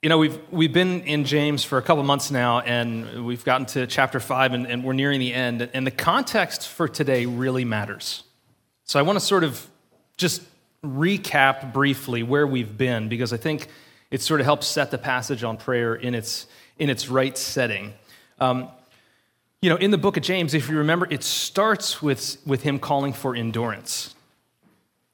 [0.00, 3.66] You know, we've, we've been in James for a couple months now, and we've gotten
[3.66, 5.68] to chapter five, and, and we're nearing the end.
[5.74, 8.22] And the context for today really matters.
[8.84, 9.66] So I want to sort of
[10.16, 10.42] just
[10.84, 13.66] recap briefly where we've been, because I think
[14.12, 16.46] it sort of helps set the passage on prayer in its,
[16.78, 17.92] in its right setting.
[18.38, 18.68] Um,
[19.60, 22.78] you know, in the book of James, if you remember, it starts with, with him
[22.78, 24.14] calling for endurance.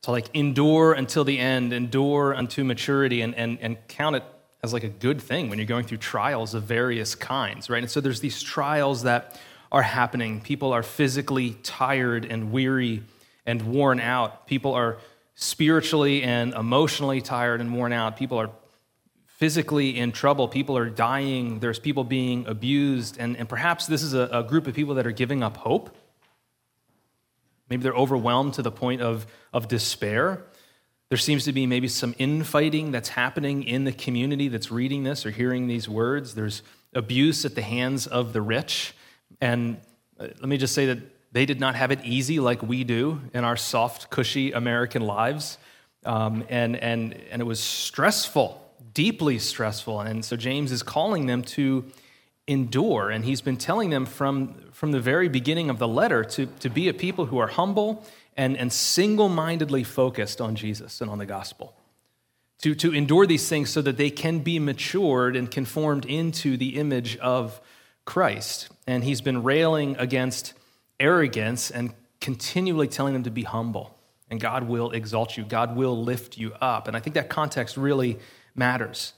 [0.02, 4.24] So, like, endure until the end, endure unto maturity, and, and, and count it
[4.64, 7.82] as like a good thing when you're going through trials of various kinds, right?
[7.82, 9.38] And so there's these trials that
[9.70, 10.40] are happening.
[10.40, 13.02] People are physically tired and weary
[13.44, 14.46] and worn out.
[14.46, 14.96] People are
[15.34, 18.16] spiritually and emotionally tired and worn out.
[18.16, 18.50] People are
[19.26, 20.48] physically in trouble.
[20.48, 21.58] People are dying.
[21.58, 23.18] There's people being abused.
[23.18, 25.94] And, and perhaps this is a, a group of people that are giving up hope.
[27.68, 30.44] Maybe they're overwhelmed to the point of, of despair.
[31.14, 35.24] There seems to be maybe some infighting that's happening in the community that's reading this
[35.24, 36.34] or hearing these words.
[36.34, 38.94] There's abuse at the hands of the rich.
[39.40, 39.76] And
[40.18, 40.98] uh, let me just say that
[41.30, 45.56] they did not have it easy like we do in our soft, cushy American lives.
[46.04, 48.60] Um, and, and, and it was stressful,
[48.92, 50.00] deeply stressful.
[50.00, 51.84] And so James is calling them to
[52.48, 53.10] endure.
[53.10, 56.68] And he's been telling them from, from the very beginning of the letter to, to
[56.68, 58.04] be a people who are humble
[58.36, 61.74] and, and single mindedly focused on Jesus and on the gospel.
[62.62, 66.76] To, to endure these things so that they can be matured and conformed into the
[66.76, 67.60] image of
[68.04, 68.68] Christ.
[68.86, 70.54] And he's been railing against
[70.98, 73.94] arrogance and continually telling them to be humble.
[74.30, 76.88] And God will exalt you, God will lift you up.
[76.88, 78.18] And I think that context really
[78.54, 79.12] matters.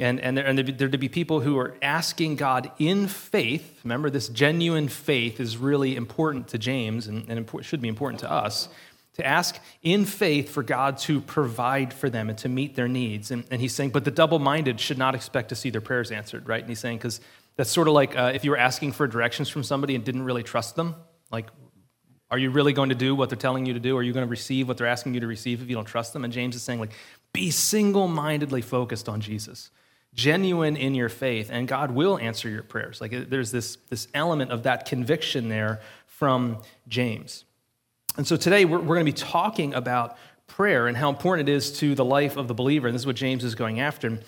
[0.00, 3.80] And, and, there, and there to be people who are asking God in faith.
[3.82, 8.30] Remember, this genuine faith is really important to James and, and should be important to
[8.30, 8.68] us.
[9.14, 13.32] To ask in faith for God to provide for them and to meet their needs.
[13.32, 16.12] And, and he's saying, but the double minded should not expect to see their prayers
[16.12, 16.60] answered, right?
[16.60, 17.20] And he's saying, because
[17.56, 20.22] that's sort of like uh, if you were asking for directions from somebody and didn't
[20.22, 20.94] really trust them.
[21.32, 21.48] Like,
[22.30, 23.96] are you really going to do what they're telling you to do?
[23.96, 26.12] Are you going to receive what they're asking you to receive if you don't trust
[26.12, 26.22] them?
[26.22, 26.92] And James is saying, like,
[27.32, 29.70] be single mindedly focused on Jesus
[30.14, 33.00] genuine in your faith, and God will answer your prayers.
[33.00, 36.58] Like there's this, this element of that conviction there from
[36.88, 37.44] James.
[38.16, 40.16] And so today we're, we're going to be talking about
[40.48, 42.88] prayer and how important it is to the life of the believer.
[42.88, 44.18] And this is what James is going after.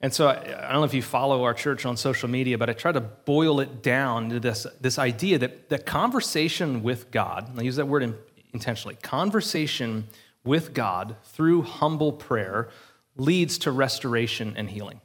[0.00, 2.68] And so I, I don't know if you follow our church on social media, but
[2.68, 7.58] I try to boil it down to this, this idea that, that conversation with God,
[7.58, 8.14] I use that word in,
[8.52, 10.06] intentionally, conversation
[10.44, 12.68] with God through humble prayer
[13.16, 15.00] leads to restoration and healing.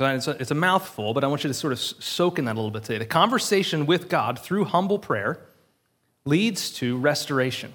[0.00, 2.52] It's a, it's a mouthful, but I want you to sort of soak in that
[2.52, 2.98] a little bit today.
[2.98, 5.40] The conversation with God through humble prayer
[6.24, 7.72] leads to restoration,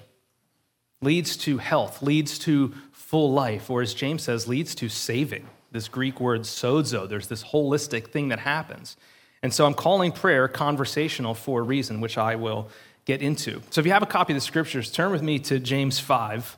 [1.02, 5.46] leads to health, leads to full life, or as James says, leads to saving.
[5.70, 8.96] This Greek word sozo, there's this holistic thing that happens.
[9.42, 12.70] And so I'm calling prayer conversational for a reason, which I will
[13.04, 13.60] get into.
[13.68, 16.56] So if you have a copy of the scriptures, turn with me to James 5.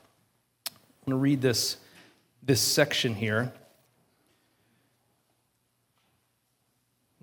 [0.69, 0.73] I'm
[1.05, 1.79] going to read this,
[2.43, 3.53] this section here.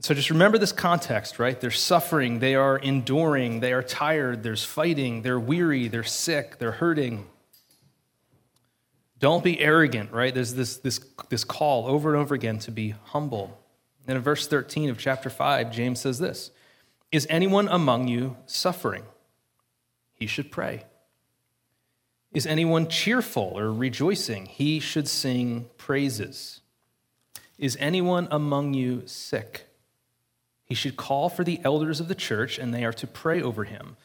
[0.03, 1.57] So just remember this context, right?
[1.57, 6.73] They're suffering, they are enduring, they are tired, there's fighting, they're weary, they're sick, they're
[6.73, 7.25] hurting.
[9.19, 10.33] Don't be arrogant, right?
[10.33, 10.99] There's this, this,
[11.29, 13.57] this call over and over again to be humble.
[14.05, 16.51] And in verse 13 of chapter 5, James says this
[17.09, 19.05] Is anyone among you suffering?
[20.15, 20.83] He should pray.
[22.33, 24.47] Is anyone cheerful or rejoicing?
[24.47, 26.59] He should sing praises.
[27.57, 29.69] Is anyone among you sick?
[30.65, 33.65] He should call for the elders of the church, and they are to pray over
[33.65, 33.97] him,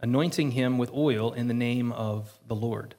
[0.00, 2.94] anointing him with oil in the name of the Lord.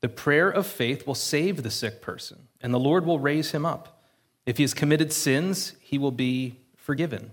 [0.00, 3.66] The prayer of faith will save the sick person, and the Lord will raise him
[3.66, 4.02] up.
[4.46, 7.32] If he has committed sins, he will be forgiven.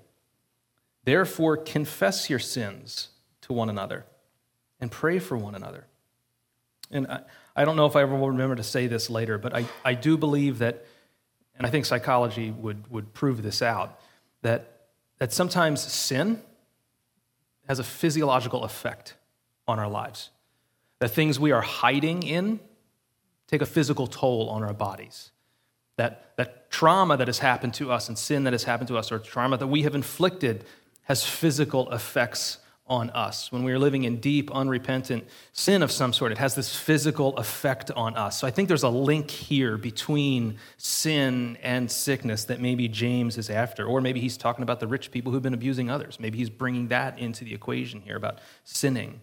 [1.06, 3.10] Therefore, confess your sins
[3.42, 4.06] to one another
[4.82, 5.86] and pray for one another.
[6.92, 7.22] And I,
[7.56, 9.94] I don't know if I ever will remember to say this later, but I, I
[9.94, 10.86] do believe that,
[11.56, 14.00] and I think psychology would, would prove this out,
[14.42, 14.77] that
[15.20, 16.42] that sometimes sin
[17.68, 19.16] has a physiological effect
[19.68, 20.30] on our lives.
[21.00, 22.60] That things we are hiding in
[23.48, 25.32] take a physical toll on our bodies.
[25.96, 29.12] That, that trauma that has happened to us and sin that has happened to us,
[29.12, 30.64] or trauma that we have inflicted,
[31.04, 33.52] has physical effects on us.
[33.52, 37.36] When we are living in deep, unrepentant sin of some sort, it has this physical
[37.38, 38.40] effect on us.
[38.40, 43.50] So I think there's a link here between sin and sickness that maybe James is
[43.50, 43.86] after.
[43.86, 46.20] Or maybe he's talking about the rich people who've been abusing others.
[46.20, 49.22] Maybe he's bringing that into the equation here about sinning.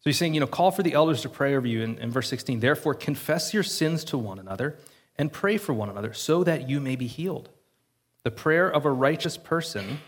[0.00, 2.10] So he's saying, you know, call for the elders to pray over you in, in
[2.10, 2.60] verse 16.
[2.60, 4.76] Therefore, confess your sins to one another
[5.16, 7.48] and pray for one another so that you may be healed.
[8.22, 9.98] The prayer of a righteous person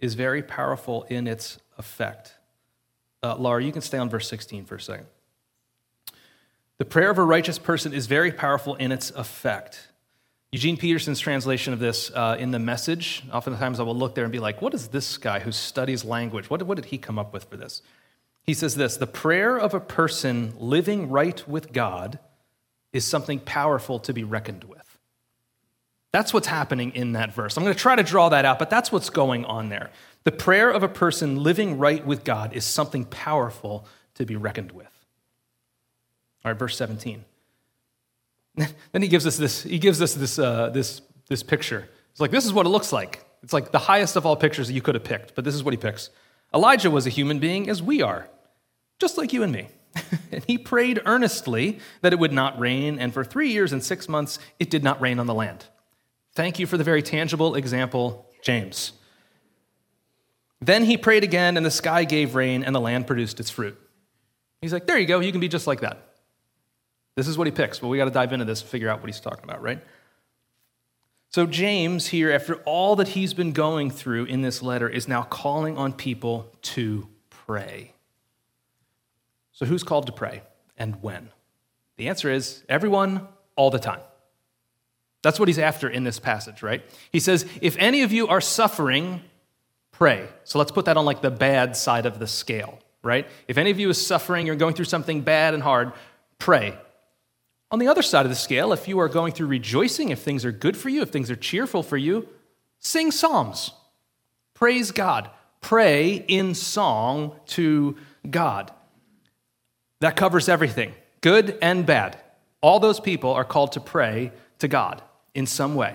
[0.00, 2.34] is very powerful in its effect.
[3.22, 5.06] Uh, Laura, you can stay on verse 16 for a second.
[6.78, 9.88] The prayer of a righteous person is very powerful in its effect.
[10.52, 14.32] Eugene Peterson's translation of this uh, in the message, oftentimes I will look there and
[14.32, 16.48] be like, what is this guy who studies language?
[16.48, 17.82] What, what did he come up with for this?
[18.44, 22.18] He says this The prayer of a person living right with God
[22.94, 24.87] is something powerful to be reckoned with.
[26.12, 27.56] That's what's happening in that verse.
[27.56, 29.90] I'm going to try to draw that out, but that's what's going on there.
[30.24, 34.72] The prayer of a person living right with God is something powerful to be reckoned
[34.72, 34.86] with.
[36.44, 37.24] All right, verse 17.
[38.56, 41.88] then he gives us this, he gives us this, uh, this, this picture.
[42.10, 43.24] It's like, this is what it looks like.
[43.42, 45.62] It's like the highest of all pictures that you could have picked, but this is
[45.62, 46.10] what he picks.
[46.54, 48.28] Elijah was a human being as we are,
[48.98, 49.68] just like you and me.
[50.32, 54.08] and he prayed earnestly that it would not rain, and for three years and six
[54.08, 55.66] months, it did not rain on the land.
[56.38, 58.92] Thank you for the very tangible example, James.
[60.60, 63.76] Then he prayed again, and the sky gave rain, and the land produced its fruit.
[64.62, 66.14] He's like, There you go, you can be just like that.
[67.16, 69.00] This is what he picks, but we got to dive into this and figure out
[69.00, 69.84] what he's talking about, right?
[71.30, 75.24] So, James, here, after all that he's been going through in this letter, is now
[75.24, 77.94] calling on people to pray.
[79.50, 80.42] So, who's called to pray
[80.76, 81.30] and when?
[81.96, 83.26] The answer is everyone,
[83.56, 84.02] all the time.
[85.28, 86.82] That's what he's after in this passage, right?
[87.12, 89.20] He says, If any of you are suffering,
[89.90, 90.26] pray.
[90.44, 93.28] So let's put that on like the bad side of the scale, right?
[93.46, 95.92] If any of you is suffering, you're going through something bad and hard,
[96.38, 96.78] pray.
[97.70, 100.46] On the other side of the scale, if you are going through rejoicing, if things
[100.46, 102.26] are good for you, if things are cheerful for you,
[102.78, 103.72] sing psalms.
[104.54, 105.28] Praise God.
[105.60, 107.98] Pray in song to
[108.30, 108.72] God.
[110.00, 112.18] That covers everything, good and bad.
[112.62, 115.02] All those people are called to pray to God
[115.38, 115.94] in some way.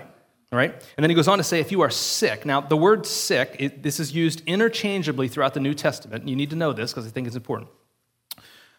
[0.50, 0.72] All right?
[0.96, 2.46] And then he goes on to say, if you are sick.
[2.46, 6.26] Now, the word sick, it, this is used interchangeably throughout the New Testament.
[6.26, 7.68] You need to know this because I think it's important.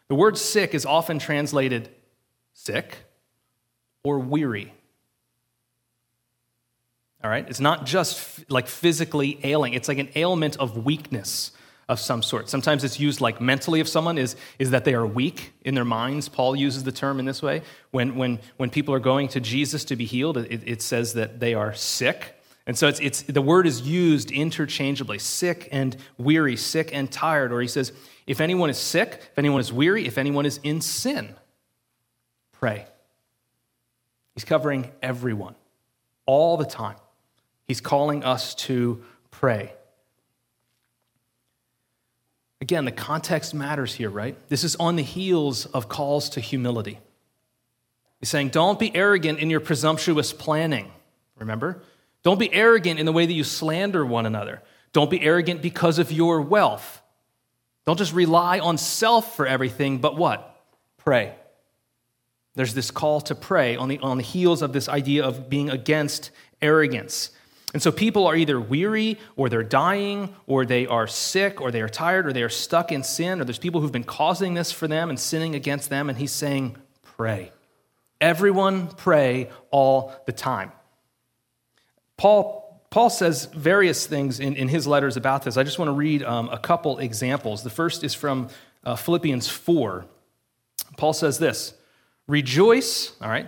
[0.08, 1.90] The word sick is often translated
[2.54, 2.98] sick
[4.04, 4.74] or weary.
[7.24, 7.48] All right?
[7.48, 11.52] It's not just f- like physically ailing, it's like an ailment of weakness
[11.88, 12.50] of some sort.
[12.50, 15.86] Sometimes it's used like mentally if someone is, is that they are weak in their
[15.86, 16.30] minds.
[16.30, 17.62] Paul uses the term in this way.
[17.92, 21.40] When, when, when people are going to Jesus to be healed, it, it says that
[21.40, 22.42] they are sick.
[22.68, 27.52] And so it's, it's, the word is used interchangeably sick and weary, sick and tired.
[27.52, 27.92] Or he says,
[28.26, 31.36] if anyone is sick, if anyone is weary, if anyone is in sin,
[32.52, 32.88] pray.
[34.34, 35.56] He's covering everyone
[36.26, 36.98] all the time.
[37.68, 39.74] He's calling us to pray.
[42.66, 44.36] Again, the context matters here, right?
[44.50, 46.98] This is on the heels of calls to humility.
[48.20, 50.92] He's saying, don't be arrogant in your presumptuous planning.
[51.38, 51.84] Remember?
[52.24, 54.64] Don't be arrogant in the way that you slander one another.
[54.94, 57.04] Don't be arrogant because of your wealth.
[57.86, 60.60] Don't just rely on self for everything, but what?
[60.98, 61.36] Pray.
[62.56, 65.70] There's this call to pray on the, on the heels of this idea of being
[65.70, 66.32] against
[66.64, 67.30] arrogance.
[67.76, 71.82] And so people are either weary or they're dying or they are sick or they
[71.82, 74.72] are tired or they are stuck in sin or there's people who've been causing this
[74.72, 76.08] for them and sinning against them.
[76.08, 77.52] And he's saying, pray.
[78.22, 80.72] Everyone pray all the time.
[82.16, 85.58] Paul, Paul says various things in, in his letters about this.
[85.58, 87.64] I just want to read um, a couple examples.
[87.64, 88.48] The first is from
[88.86, 90.06] uh, Philippians 4.
[90.96, 91.74] Paul says this
[92.26, 93.48] Rejoice, all right,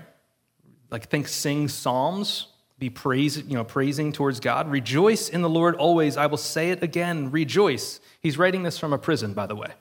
[0.92, 2.48] like think sing psalms
[2.80, 4.70] be praise, you know, praising towards God.
[4.70, 6.16] Rejoice in the Lord always.
[6.16, 8.00] I will say it again, rejoice.
[8.20, 9.72] He's writing this from a prison, by the way.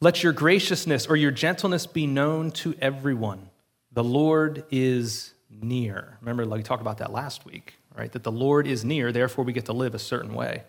[0.00, 3.48] Let your graciousness or your gentleness be known to everyone.
[3.92, 6.18] The Lord is near.
[6.20, 8.10] Remember, like we talked about that last week, right?
[8.12, 10.64] That the Lord is near, therefore we get to live a certain way.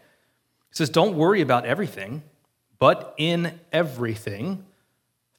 [0.69, 2.23] He says, Don't worry about everything,
[2.79, 4.63] but in everything,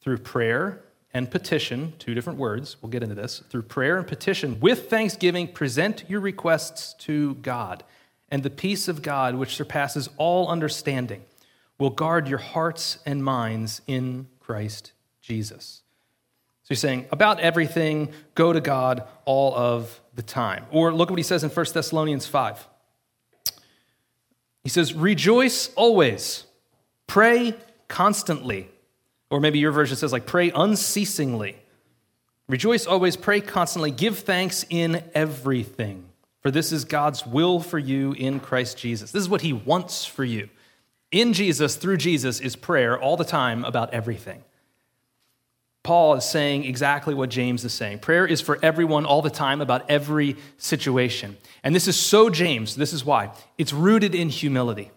[0.01, 0.83] through prayer
[1.19, 5.49] and petition, two different words, we'll get into this, through prayer and petition, with thanksgiving,
[5.49, 7.83] present your requests to God.
[8.31, 11.25] And the peace of God, which surpasses all understanding,
[11.77, 15.83] will guard your hearts and minds in Christ Jesus.
[16.63, 20.67] So he's saying, about everything, go to God all of the time.
[20.71, 22.65] Or look at what he says in 1 Thessalonians 5.
[24.63, 26.45] He says, Rejoice always,
[27.09, 27.55] pray
[27.89, 28.69] constantly.
[29.31, 31.57] Or maybe your version says, like, pray unceasingly.
[32.49, 36.09] Rejoice always, pray constantly, give thanks in everything,
[36.41, 39.13] for this is God's will for you in Christ Jesus.
[39.13, 40.49] This is what He wants for you.
[41.11, 44.45] In Jesus, through Jesus, is prayer all the time about everything.
[45.83, 48.01] Paul is saying exactly what James is saying.
[48.01, 51.37] Prayer is for everyone all the time about every situation.
[51.63, 52.77] And this is so James.
[52.77, 53.31] This is why.
[53.57, 54.91] It's rooted in humility.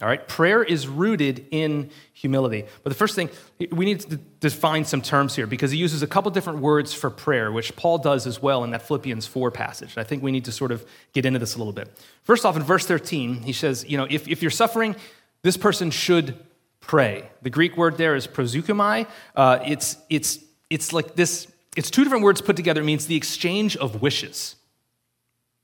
[0.00, 0.26] All right?
[0.28, 2.64] Prayer is rooted in humility.
[2.84, 3.30] But the first thing,
[3.72, 7.10] we need to define some terms here because he uses a couple different words for
[7.10, 9.98] prayer, which Paul does as well in that Philippians 4 passage.
[9.98, 11.90] I think we need to sort of get into this a little bit.
[12.22, 14.94] First off, in verse 13, he says, you know, if, if you're suffering,
[15.42, 16.38] this person should
[16.80, 17.28] pray.
[17.42, 19.08] The Greek word there is proseuchomai.
[19.34, 20.38] Uh, it's, it's,
[20.70, 22.82] it's like this, it's two different words put together.
[22.82, 24.54] It means the exchange of wishes.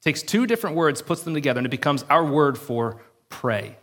[0.01, 3.77] It takes two different words, puts them together, and it becomes our word for pray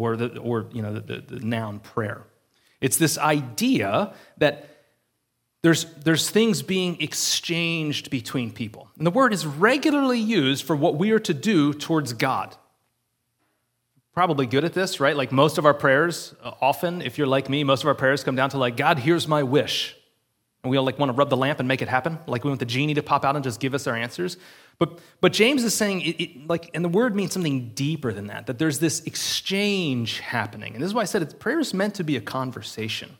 [0.00, 2.22] or the, or, you know, the, the, the noun prayer.
[2.80, 4.66] It's this idea that
[5.62, 8.88] there's, there's things being exchanged between people.
[8.96, 12.56] And the word is regularly used for what we are to do towards God.
[14.14, 15.14] Probably good at this, right?
[15.14, 18.24] Like most of our prayers, uh, often, if you're like me, most of our prayers
[18.24, 19.96] come down to like, God, here's my wish.
[20.62, 22.18] And we all like want to rub the lamp and make it happen.
[22.26, 24.36] Like we want the genie to pop out and just give us our answers.
[24.78, 28.26] But, but James is saying, it, it, like, and the word means something deeper than
[28.26, 30.74] that, that there's this exchange happening.
[30.74, 33.16] And this is why I said it's, prayer is meant to be a conversation.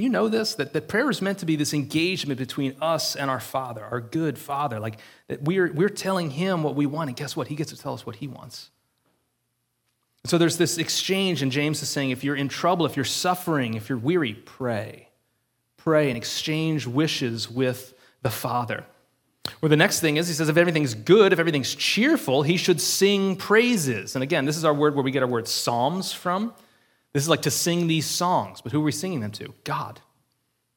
[0.00, 0.54] Do you know this?
[0.54, 4.00] That, that prayer is meant to be this engagement between us and our Father, our
[4.00, 4.80] good Father.
[4.80, 4.98] Like
[5.28, 7.48] that we're, we're telling Him what we want, and guess what?
[7.48, 8.70] He gets to tell us what He wants.
[10.24, 13.74] So there's this exchange, and James is saying if you're in trouble, if you're suffering,
[13.74, 15.09] if you're weary, pray.
[15.82, 18.84] Pray and exchange wishes with the Father.
[19.60, 22.80] Where the next thing is, he says, if everything's good, if everything's cheerful, he should
[22.80, 24.14] sing praises.
[24.14, 26.52] And again, this is our word where we get our word psalms from.
[27.12, 29.54] This is like to sing these songs, but who are we singing them to?
[29.64, 30.00] God.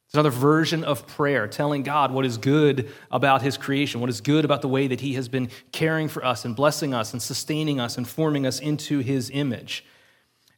[0.06, 4.22] It's another version of prayer, telling God what is good about his creation, what is
[4.22, 7.22] good about the way that he has been caring for us and blessing us and
[7.22, 9.86] sustaining us and forming us into his image.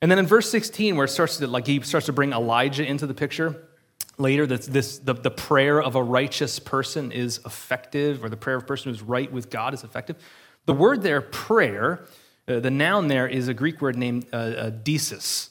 [0.01, 2.85] And then in verse 16, where it starts to, like he starts to bring Elijah
[2.85, 3.69] into the picture,
[4.17, 8.57] later that this the, the prayer of a righteous person is effective or the prayer
[8.57, 10.17] of a person who's right with god is effective.
[10.65, 12.05] The word there prayer
[12.47, 15.49] uh, the noun there is a greek word named uh, uh, deesis.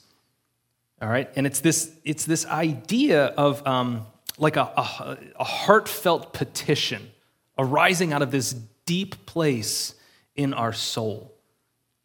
[1.03, 1.31] All right?
[1.37, 4.07] And it's this it's this idea of um,
[4.39, 7.11] like a, a, a heartfelt petition
[7.59, 8.55] arising out of this
[8.87, 9.95] deep place
[10.37, 11.33] in our soul.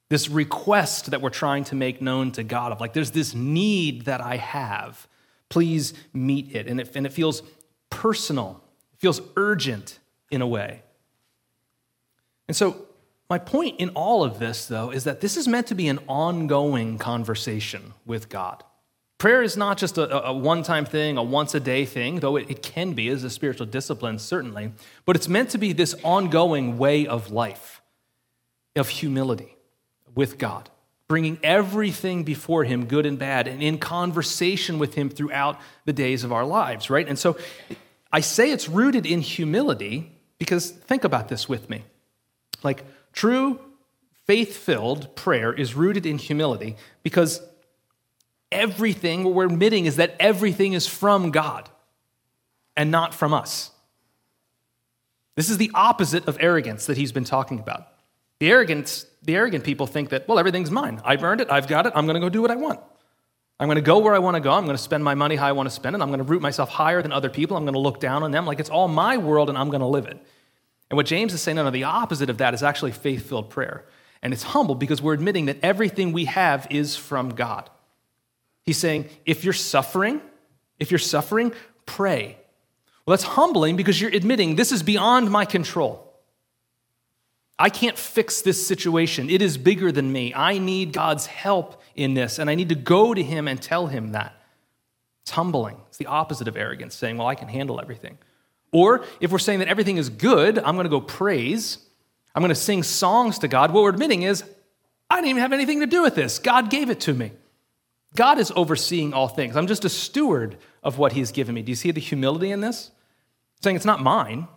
[0.10, 4.06] This request that we're trying to make known to god of like there's this need
[4.06, 5.08] that i have
[5.50, 6.68] Please meet it.
[6.68, 7.42] And it, and it feels
[7.90, 8.64] personal,
[8.94, 10.00] it feels urgent
[10.32, 10.84] in a way.
[12.48, 12.86] And so,
[13.30, 16.00] my point in all of this, though, is that this is meant to be an
[16.08, 18.64] ongoing conversation with God.
[19.20, 22.38] Prayer is not just a, a one time thing, a once a day thing, though
[22.38, 24.72] it, it can be as a spiritual discipline, certainly,
[25.06, 27.82] but it's meant to be this ongoing way of life,
[28.76, 29.58] of humility
[30.16, 30.72] with God
[31.10, 36.24] bringing everything before Him, good and bad, and in conversation with Him throughout the days
[36.24, 37.06] of our lives, right?
[37.08, 37.36] And so
[38.14, 41.84] I say it's rooted in humility because think about this with me.
[42.64, 43.60] Like true
[44.28, 47.42] faith filled prayer is rooted in humility because
[48.52, 51.70] everything, what we're admitting is that everything is from God
[52.78, 53.72] and not from us.
[55.36, 57.88] This is the opposite of arrogance that he's been talking about.
[58.40, 61.02] The arrogance, the arrogant people think that, well, everything's mine.
[61.04, 61.52] I've earned it.
[61.52, 61.94] I've got it.
[61.96, 62.80] I'm going to go do what I want.
[63.60, 64.52] I'm going to go where I want to go.
[64.52, 66.02] I'm going to spend my money how I want to spend it.
[66.02, 67.58] I'm going to root myself higher than other people.
[67.58, 69.82] I'm going to look down on them like it's all my world and I'm going
[69.82, 70.18] to live it.
[70.90, 73.50] And what James is saying, no, no, the opposite of that is actually faith filled
[73.50, 73.86] prayer.
[74.22, 77.70] And it's humble because we're admitting that everything we have is from God.
[78.64, 80.22] He's saying, if you're suffering,
[80.80, 81.54] if you're suffering,
[81.86, 82.38] pray.
[83.06, 86.09] Well, that's humbling because you're admitting this is beyond my control.
[87.62, 89.30] I can't fix this situation.
[89.30, 90.34] It is bigger than me.
[90.34, 93.88] I need God's help in this, and I need to go to Him and tell
[93.88, 94.34] Him that.
[95.24, 95.76] It's humbling.
[95.90, 98.18] It's the opposite of arrogance, saying, Well, I can handle everything.
[98.72, 101.80] Or if we're saying that everything is good, I'm going to go praise,
[102.34, 103.74] I'm going to sing songs to God.
[103.74, 104.44] What we're admitting is,
[105.10, 106.40] I didn't even have anything to do with this.
[106.40, 107.34] God gave it to me.
[108.16, 109.58] God is overseeing all things.
[109.58, 111.62] I'm just a steward of what He's given me.
[111.62, 112.92] Do you see the humility in this?
[113.62, 114.48] Saying it's not mine.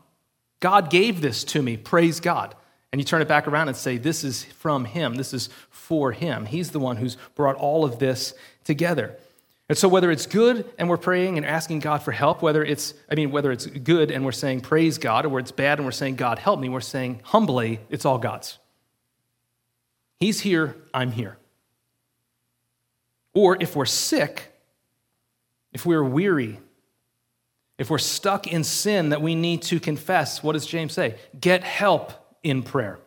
[0.61, 1.77] God gave this to me.
[1.77, 2.55] Praise God
[2.93, 6.13] and you turn it back around and say, This is from Him, this is for
[6.13, 6.47] Him.
[6.47, 8.35] He's the one who's brought all of this
[8.65, 9.17] together.
[9.69, 12.93] And so, whether it's good and we're praying and asking God for help, whether it's,
[13.11, 15.87] I mean, whether it's good and we're saying praise God, or where it's bad and
[15.87, 18.59] we're saying God help me, we're saying humbly, it's all God's.
[20.21, 21.39] He's here, I'm here.
[23.35, 24.53] Or if we're sick,
[25.73, 26.61] if we're weary,
[27.79, 31.17] if we're stuck in sin that we need to confess, what does James say?
[31.41, 32.99] Get help in prayer.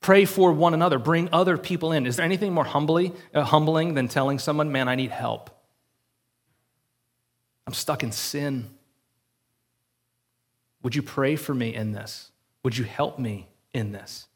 [0.00, 0.98] Pray for one another.
[0.98, 2.06] Bring other people in.
[2.06, 5.50] Is there anything more humbly, uh, humbling than telling someone, man, I need help?
[7.66, 8.68] I'm stuck in sin.
[10.82, 12.30] Would you pray for me in this?
[12.64, 14.26] Would you help me in this?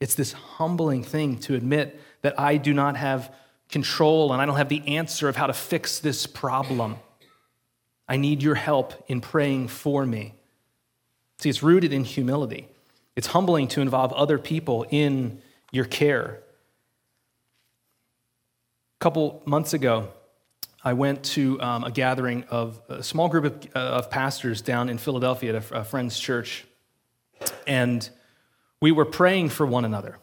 [0.00, 3.32] It's this humbling thing to admit that I do not have
[3.68, 6.96] control and I don't have the answer of how to fix this problem.
[8.08, 10.34] I need your help in praying for me.
[11.38, 12.68] See, it's rooted in humility.
[13.18, 16.38] It's humbling to involve other people in your care.
[18.94, 20.10] A couple months ago,
[20.84, 24.88] I went to um, a gathering of a small group of, uh, of pastors down
[24.88, 26.64] in Philadelphia at a, a friend's church.
[27.66, 28.08] And
[28.80, 30.18] we were praying for one another.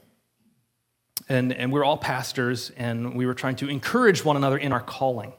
[1.28, 4.80] And, and we're all pastors, and we were trying to encourage one another in our
[4.80, 5.34] calling.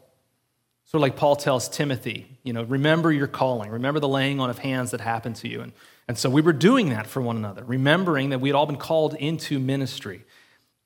[0.85, 4.51] Sort of like Paul tells Timothy, you know, remember your calling, remember the laying on
[4.51, 5.63] of hands that happened to you.
[5.63, 5.73] And,
[6.09, 8.77] and so we were doing that for one another, remembering that we had all been
[8.77, 10.25] called into ministry.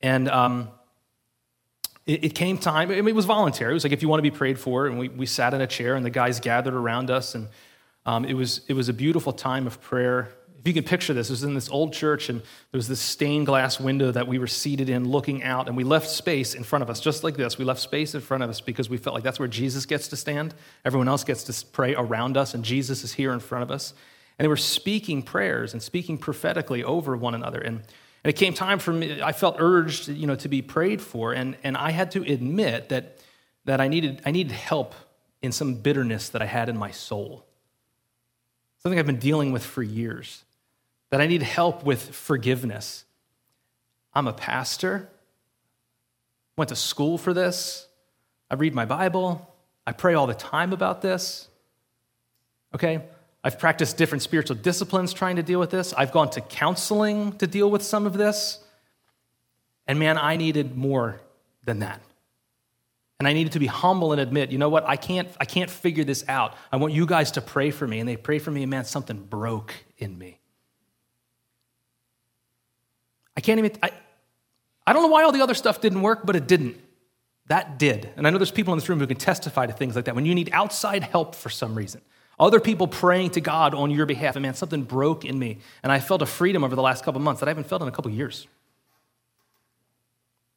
[0.01, 0.69] And um,
[2.05, 3.71] it, it, came time, it was voluntary.
[3.71, 5.61] It was like if you want to be prayed for, and we, we sat in
[5.61, 7.47] a chair, and the guys gathered around us, and
[8.05, 11.31] um, it, was, it was a beautiful time of prayer if you can picture this,
[11.31, 14.37] it was in this old church, and there was this stained glass window that we
[14.37, 17.35] were seated in looking out, and we left space in front of us, just like
[17.35, 17.57] this.
[17.57, 20.07] We left space in front of us because we felt like that's where Jesus gets
[20.09, 20.53] to stand.
[20.85, 23.95] Everyone else gets to pray around us, and Jesus is here in front of us.
[24.37, 27.59] And they were speaking prayers and speaking prophetically over one another.
[27.59, 27.77] And,
[28.23, 31.33] and it came time for me, I felt urged you know, to be prayed for,
[31.33, 33.19] and, and I had to admit that,
[33.65, 34.95] that I, needed, I needed help
[35.41, 37.45] in some bitterness that I had in my soul.
[38.79, 40.43] Something I've been dealing with for years
[41.11, 43.03] that I need help with forgiveness.
[44.13, 45.09] I'm a pastor,
[46.57, 47.87] went to school for this,
[48.49, 49.53] I read my Bible,
[49.85, 51.47] I pray all the time about this.
[52.73, 53.01] Okay?
[53.43, 55.93] I've practiced different spiritual disciplines trying to deal with this.
[55.93, 58.63] I've gone to counseling to deal with some of this.
[59.87, 61.19] And man, I needed more
[61.65, 62.01] than that.
[63.19, 65.69] And I needed to be humble and admit, you know what, I can't, I can't
[65.69, 66.55] figure this out.
[66.71, 67.99] I want you guys to pray for me.
[67.99, 70.39] And they pray for me, and man, something broke in me.
[73.37, 73.91] I can't even, I,
[74.85, 76.77] I don't know why all the other stuff didn't work, but it didn't.
[77.47, 78.09] That did.
[78.15, 80.15] And I know there's people in this room who can testify to things like that.
[80.15, 82.01] When you need outside help for some reason,
[82.41, 85.59] other people praying to God on your behalf, and man, something broke in me.
[85.83, 87.87] And I felt a freedom over the last couple months that I haven't felt in
[87.87, 88.47] a couple years.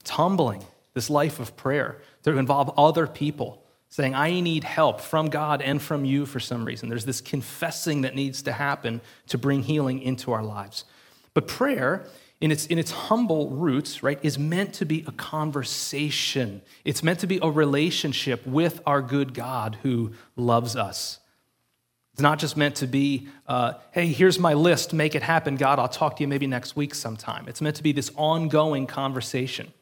[0.00, 5.28] It's humbling, this life of prayer, to involve other people saying, I need help from
[5.28, 6.88] God and from you for some reason.
[6.88, 10.84] There's this confessing that needs to happen to bring healing into our lives.
[11.32, 12.06] But prayer
[12.40, 16.60] in its, in its humble roots, right, is meant to be a conversation.
[16.84, 21.20] It's meant to be a relationship with our good God who loves us.
[22.14, 25.80] It's not just meant to be, uh, hey, here's my list, make it happen, God,
[25.80, 27.48] I'll talk to you maybe next week sometime.
[27.48, 29.72] It's meant to be this ongoing conversation.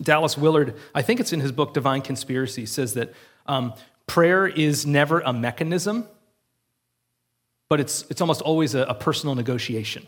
[0.00, 3.14] Dallas Willard, I think it's in his book Divine Conspiracy, says that
[3.46, 3.72] um,
[4.06, 6.06] prayer is never a mechanism,
[7.70, 10.06] but it's, it's almost always a, a personal negotiation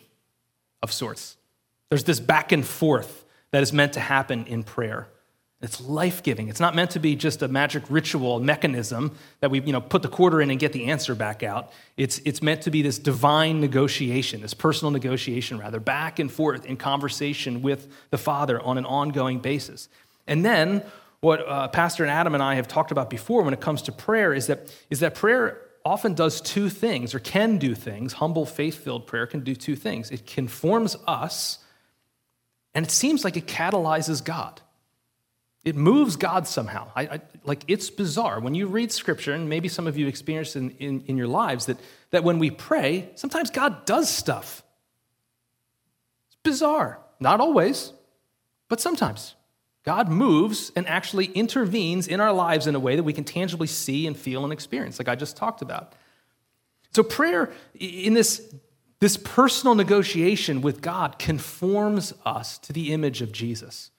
[0.82, 1.38] of sorts.
[1.88, 5.08] There's this back and forth that is meant to happen in prayer.
[5.64, 6.48] It's life giving.
[6.48, 10.02] It's not meant to be just a magic ritual mechanism that we you know, put
[10.02, 11.72] the quarter in and get the answer back out.
[11.96, 16.66] It's, it's meant to be this divine negotiation, this personal negotiation, rather, back and forth
[16.66, 19.88] in conversation with the Father on an ongoing basis.
[20.26, 20.82] And then,
[21.20, 23.92] what uh, Pastor and Adam and I have talked about before when it comes to
[23.92, 28.14] prayer is that, is that prayer often does two things, or can do things.
[28.14, 30.10] Humble, faith filled prayer can do two things.
[30.10, 31.58] It conforms us
[32.74, 34.60] and it seems like it catalyzes God.
[35.64, 36.90] It moves God somehow.
[36.94, 38.38] I, I, like it's bizarre.
[38.40, 41.66] When you read scripture, and maybe some of you experience in, in, in your lives,
[41.66, 41.78] that,
[42.10, 44.62] that when we pray, sometimes God does stuff.
[46.28, 47.00] It's bizarre.
[47.18, 47.92] Not always,
[48.68, 49.34] but sometimes.
[49.84, 53.66] God moves and actually intervenes in our lives in a way that we can tangibly
[53.66, 55.94] see and feel and experience, like I just talked about.
[56.92, 58.54] So, prayer in this
[59.00, 63.90] this personal negotiation with God conforms us to the image of Jesus.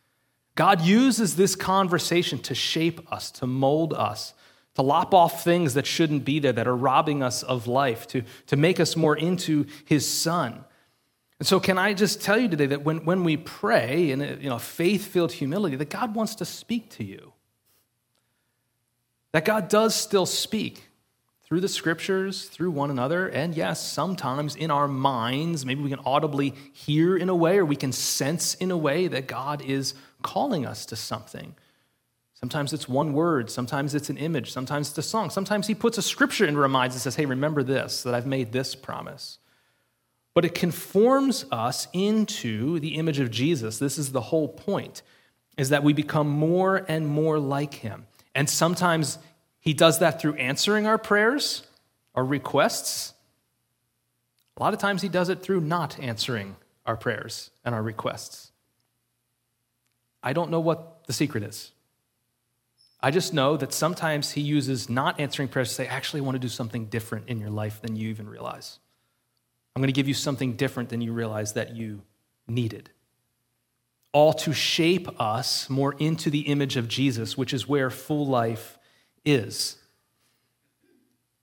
[0.55, 4.33] God uses this conversation to shape us, to mold us,
[4.75, 8.23] to lop off things that shouldn't be there, that are robbing us of life, to,
[8.47, 10.63] to make us more into His Son.
[11.39, 14.35] And so, can I just tell you today that when, when we pray in a
[14.35, 17.33] you know, faith filled humility, that God wants to speak to you?
[19.33, 20.89] That God does still speak
[21.47, 25.99] through the scriptures, through one another, and yes, sometimes in our minds, maybe we can
[25.99, 29.93] audibly hear in a way or we can sense in a way that God is
[30.23, 31.55] calling us to something.
[32.33, 35.29] Sometimes it's one word, sometimes it's an image, sometimes it's a song.
[35.29, 38.27] Sometimes He puts a scripture in our minds and says, Hey, remember this, that I've
[38.27, 39.37] made this promise.
[40.33, 43.77] But it conforms us into the image of Jesus.
[43.77, 45.01] This is the whole point,
[45.57, 48.07] is that we become more and more like Him.
[48.33, 49.17] And sometimes
[49.65, 51.63] He does that through answering our prayers,
[52.13, 53.13] our requests.
[54.55, 58.51] A lot of times, He does it through not answering our prayers and our requests.
[60.21, 61.71] I don't know what the secret is.
[63.01, 66.35] I just know that sometimes He uses not answering prayers to say, actually, I want
[66.35, 68.77] to do something different in your life than you even realize.
[69.75, 72.03] I'm going to give you something different than you realize that you
[72.47, 72.91] needed.
[74.13, 78.74] All to shape us more into the image of Jesus, which is where full life
[79.25, 79.77] is.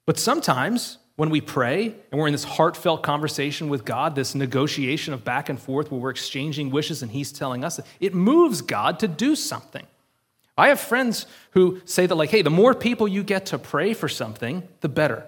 [0.06, 5.14] But sometimes when we pray and we're in this heartfelt conversation with God, this negotiation
[5.14, 8.98] of back and forth where we're exchanging wishes and He's telling us, it moves God
[9.00, 9.86] to do something.
[10.56, 13.94] I have friends who say that, like, hey, the more people you get to pray
[13.94, 15.24] for something, the better.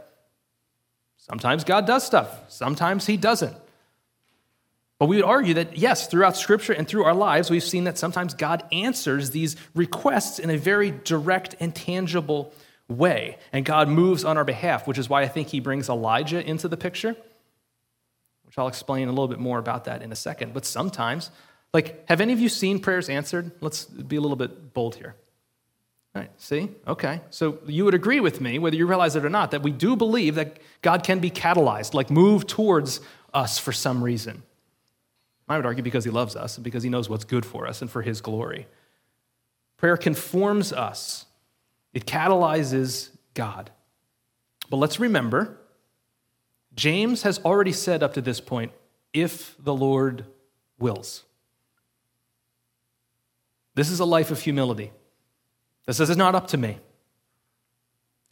[1.17, 3.57] Sometimes God does stuff, sometimes He doesn't.
[5.05, 7.99] But we would argue that, yes, throughout Scripture and through our lives, we've seen that
[7.99, 12.55] sometimes God answers these requests in a very direct and tangible
[12.89, 13.37] way.
[13.53, 16.69] And God moves on our behalf, which is why I think He brings Elijah into
[16.69, 17.15] the picture,
[18.47, 20.55] which I'll explain a little bit more about that in a second.
[20.55, 21.31] But sometimes,
[21.75, 23.51] like, have any of you seen prayers answered?
[23.61, 25.15] Let's be a little bit bold here.
[26.15, 26.71] All right, see?
[26.89, 27.21] Okay.
[27.29, 29.97] So you would agree with me, whether you realize it or not, that we do
[29.97, 33.01] believe that God can be catalyzed, like move towards
[33.35, 34.43] us for some reason.
[35.49, 37.83] I would argue because he loves us and because he knows what's good for us
[37.83, 38.67] and for his glory.
[39.77, 41.27] Prayer conforms us,
[41.93, 43.71] it catalyzes God.
[44.71, 45.59] But let's remember,
[46.75, 48.73] James has already said up to this point,
[49.13, 50.25] if the Lord
[50.79, 51.25] wills.
[53.75, 54.93] This is a life of humility.
[55.87, 56.79] This is not up to me.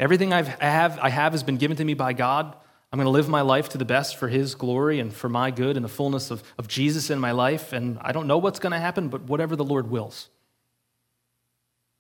[0.01, 2.57] Everything I've, I have, I have has been given to me by God.
[2.93, 5.51] I'm going to live my life to the best for His glory and for my
[5.51, 7.73] good and the fullness of, of Jesus in my life.
[7.73, 10.29] And I don't know what's going to happen, but whatever the Lord wills.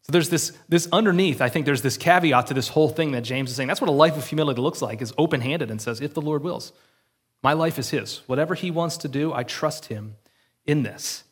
[0.03, 3.23] So there's this, this underneath, I think there's this caveat to this whole thing that
[3.23, 3.69] James is saying.
[3.69, 6.21] That's what a life of humility looks like, is open handed and says, if the
[6.21, 6.73] Lord wills.
[7.43, 8.21] My life is His.
[8.27, 10.17] Whatever He wants to do, I trust Him
[10.67, 11.25] in this.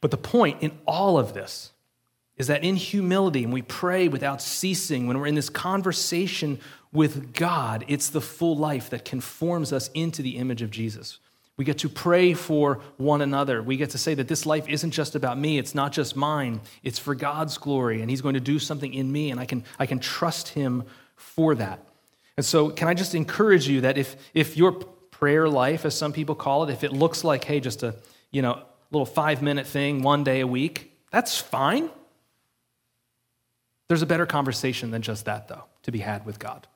[0.00, 1.70] But the point in all of this
[2.36, 6.58] is that in humility, and we pray without ceasing, when we're in this conversation
[6.92, 11.18] with God, it's the full life that conforms us into the image of Jesus.
[11.56, 13.62] We get to pray for one another.
[13.62, 16.60] We get to say that this life isn't just about me, it's not just mine,
[16.82, 19.64] it's for God's glory, and He's going to do something in me, and I can,
[19.78, 20.84] I can trust Him
[21.16, 21.86] for that.
[22.36, 26.12] And so, can I just encourage you that if, if your prayer life, as some
[26.12, 27.94] people call it, if it looks like, hey, just a
[28.32, 31.90] you know, little five minute thing one day a week, that's fine.
[33.88, 36.66] There's a better conversation than just that, though, to be had with God.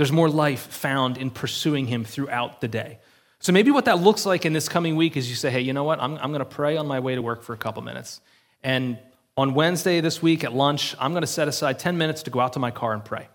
[0.00, 3.00] There's more life found in pursuing Him throughout the day.
[3.38, 5.74] So maybe what that looks like in this coming week is you say, hey, you
[5.74, 6.00] know what?
[6.00, 8.22] I'm, I'm going to pray on my way to work for a couple minutes.
[8.62, 8.96] And
[9.36, 12.40] on Wednesday this week at lunch, I'm going to set aside 10 minutes to go
[12.40, 13.28] out to my car and pray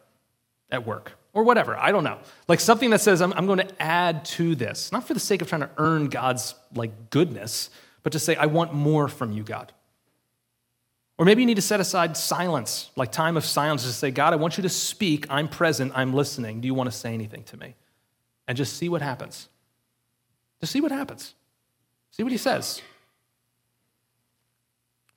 [0.71, 1.77] at work or whatever.
[1.77, 2.17] I don't know.
[2.47, 5.43] Like something that says, I'm, I'm going to add to this, not for the sake
[5.43, 7.69] of trying to earn God's like goodness,
[8.01, 9.71] but to say, I want more from you, God.
[11.17, 14.33] Or maybe you need to set aside silence, like time of silence, to say, God,
[14.33, 15.25] I want you to speak.
[15.29, 15.93] I'm present.
[15.95, 16.59] I'm listening.
[16.59, 17.75] Do you want to say anything to me?
[18.47, 19.47] And just see what happens.
[20.59, 21.33] Just see what happens.
[22.11, 22.81] See what he says.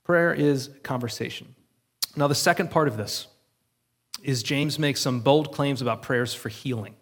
[0.05, 1.55] Prayer is conversation.
[2.17, 3.27] Now, the second part of this
[4.23, 6.95] is James makes some bold claims about prayers for healing.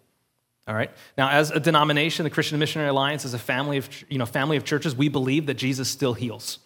[0.67, 0.91] All right.
[1.17, 4.57] Now, as a denomination, the Christian Missionary Alliance, as a family of, you know, family
[4.57, 6.59] of churches, we believe that Jesus still heals.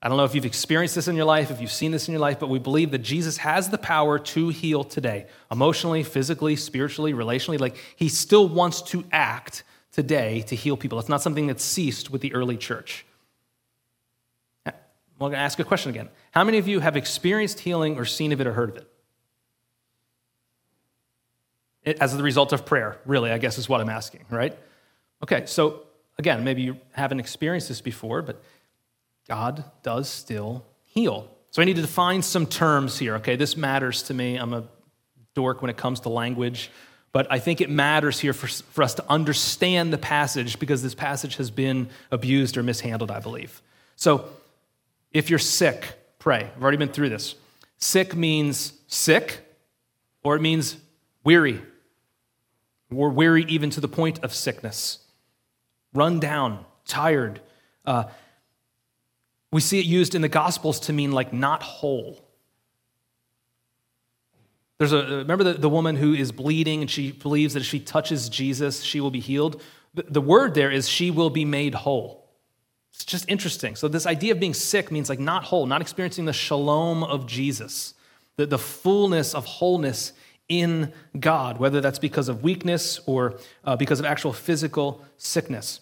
[0.00, 2.12] I don't know if you've experienced this in your life, if you've seen this in
[2.12, 6.54] your life, but we believe that Jesus has the power to heal today, emotionally, physically,
[6.54, 7.58] spiritually, relationally.
[7.58, 11.00] Like he still wants to act today to heal people.
[11.00, 13.04] It's not something that ceased with the early church.
[14.66, 14.74] I'm
[15.18, 16.08] going to ask a question again.
[16.30, 18.88] How many of you have experienced healing or seen of it or heard of it?
[21.88, 24.56] it as the result of prayer, really, I guess is what I'm asking, right?
[25.22, 25.84] Okay, so
[26.18, 28.42] again, maybe you haven't experienced this before, but
[29.28, 31.30] God does still heal.
[31.50, 33.36] So I need to define some terms here, okay?
[33.36, 34.36] This matters to me.
[34.36, 34.64] I'm a
[35.34, 36.70] dork when it comes to language,
[37.12, 40.94] but I think it matters here for, for us to understand the passage because this
[40.94, 43.62] passage has been abused or mishandled, I believe.
[43.96, 44.28] So
[45.12, 46.50] if you're sick, pray.
[46.54, 47.34] I've already been through this.
[47.78, 49.40] Sick means sick,
[50.22, 50.76] or it means
[51.24, 51.60] weary.
[52.90, 54.98] We're weary even to the point of sickness,
[55.92, 57.40] run down, tired.
[57.84, 58.04] Uh,
[59.50, 62.24] we see it used in the Gospels to mean like not whole.
[64.78, 67.80] There's a, remember the, the woman who is bleeding and she believes that if she
[67.80, 69.60] touches Jesus, she will be healed?
[69.94, 72.28] The, the word there is she will be made whole.
[72.92, 73.76] It's just interesting.
[73.76, 77.26] So, this idea of being sick means like not whole, not experiencing the shalom of
[77.26, 77.94] Jesus.
[78.38, 80.14] the, the fullness of wholeness
[80.48, 85.80] in God, whether that's because of weakness or uh, because of actual physical sickness.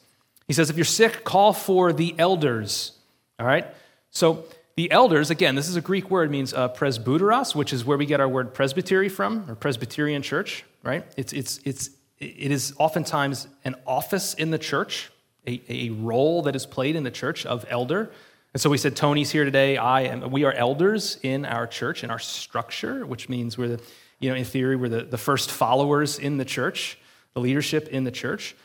[0.48, 2.95] He says, if you're sick, call for the elders.
[3.38, 3.66] All right?
[4.10, 4.44] So
[4.76, 8.06] the elders, again, this is a Greek word, means uh, presbyteros, which is where we
[8.06, 11.04] get our word presbytery from, or Presbyterian church, right?
[11.16, 15.10] It's, it's, it's, it is oftentimes an office in the church,
[15.46, 18.10] a, a role that is played in the church of elder.
[18.52, 19.76] And so we said, Tony's here today.
[19.76, 23.82] I am, we are elders in our church, in our structure, which means we're the,
[24.18, 26.98] you know, in theory, we're the, the first followers in the church,
[27.34, 28.56] the leadership in the church.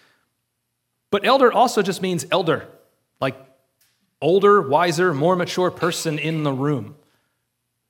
[1.10, 2.68] But elder also just means elder,
[3.20, 3.36] like
[4.22, 6.96] older, wiser, more mature person in the room.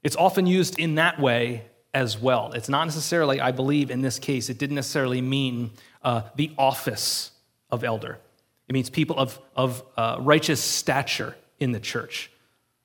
[0.04, 2.54] It's often used in that way as well.
[2.54, 5.72] It's not necessarily, I believe in this case, it didn't necessarily mean
[6.04, 7.32] uh, the office
[7.70, 8.18] of elder.
[8.68, 12.32] It means people of, of uh, righteous stature in the church,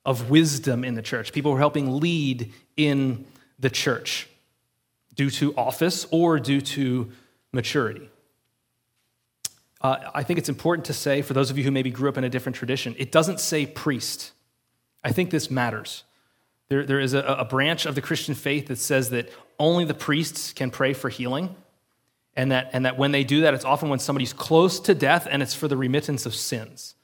[0.05, 3.25] of wisdom in the church, people who are helping lead in
[3.57, 4.27] the church
[5.15, 7.11] due to office or due to
[7.51, 8.09] maturity.
[9.81, 12.17] Uh, I think it's important to say, for those of you who maybe grew up
[12.17, 14.31] in a different tradition, it doesn't say priest.
[15.03, 16.03] I think this matters.
[16.69, 19.93] There, there is a, a branch of the Christian faith that says that only the
[19.93, 21.55] priests can pray for healing,
[22.35, 25.27] and that, and that when they do that, it's often when somebody's close to death
[25.29, 26.95] and it's for the remittance of sins.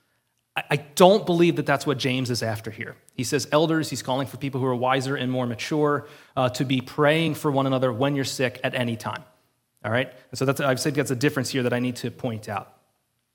[0.56, 2.96] I, I don't believe that that's what James is after here.
[3.16, 6.66] He says, elders, he's calling for people who are wiser and more mature uh, to
[6.66, 9.24] be praying for one another when you're sick at any time.
[9.84, 10.12] All right?
[10.32, 12.74] And so that's, I've said that's a difference here that I need to point out.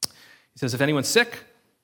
[0.02, 1.38] He says, if anyone's sick,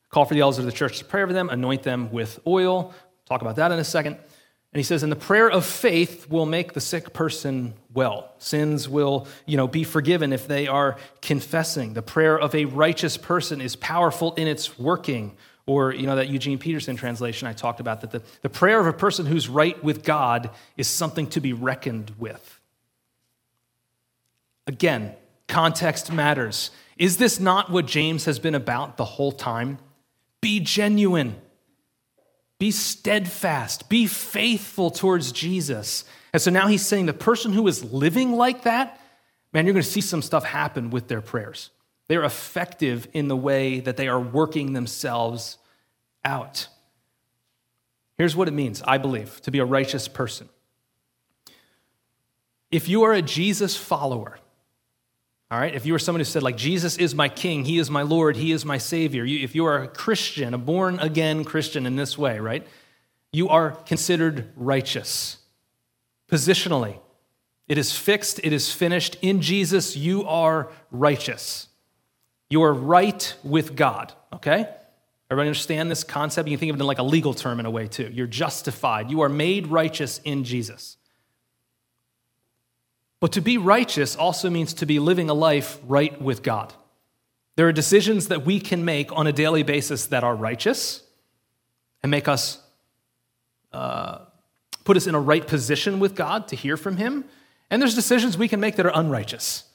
[0.08, 2.94] call for the elders of the church to pray over them, anoint them with oil.
[3.26, 4.14] Talk about that in a second.
[4.14, 8.32] And he says, and the prayer of faith will make the sick person well.
[8.38, 11.94] Sins will, you know, be forgiven if they are confessing.
[11.94, 15.36] The prayer of a righteous person is powerful in its working.
[15.66, 18.86] Or, you know, that Eugene Peterson translation I talked about, that the, the prayer of
[18.86, 22.53] a person who's right with God is something to be reckoned with.
[24.66, 25.14] Again,
[25.48, 26.70] context matters.
[26.96, 29.78] Is this not what James has been about the whole time?
[30.40, 31.36] Be genuine,
[32.58, 36.04] be steadfast, be faithful towards Jesus.
[36.32, 39.00] And so now he's saying the person who is living like that,
[39.52, 41.70] man, you're going to see some stuff happen with their prayers.
[42.08, 45.58] They're effective in the way that they are working themselves
[46.24, 46.68] out.
[48.18, 50.48] Here's what it means, I believe, to be a righteous person.
[52.70, 54.38] If you are a Jesus follower,
[55.50, 57.90] all right, if you are someone who said, like, Jesus is my king, he is
[57.90, 61.44] my Lord, he is my Savior, you, if you are a Christian, a born again
[61.44, 62.66] Christian in this way, right,
[63.32, 65.38] you are considered righteous.
[66.30, 66.98] Positionally,
[67.68, 69.16] it is fixed, it is finished.
[69.22, 71.68] In Jesus, you are righteous.
[72.50, 74.68] You are right with God, okay?
[75.30, 76.48] Everybody understand this concept?
[76.48, 78.10] You can think of it in like a legal term in a way too.
[78.12, 79.10] You're justified.
[79.10, 80.96] You are made righteous in Jesus.
[83.24, 86.74] But to be righteous also means to be living a life right with God.
[87.56, 91.02] There are decisions that we can make on a daily basis that are righteous
[92.02, 92.58] and make us,
[93.72, 94.18] uh,
[94.84, 97.24] put us in a right position with God to hear from Him.
[97.70, 99.70] And there's decisions we can make that are unrighteous,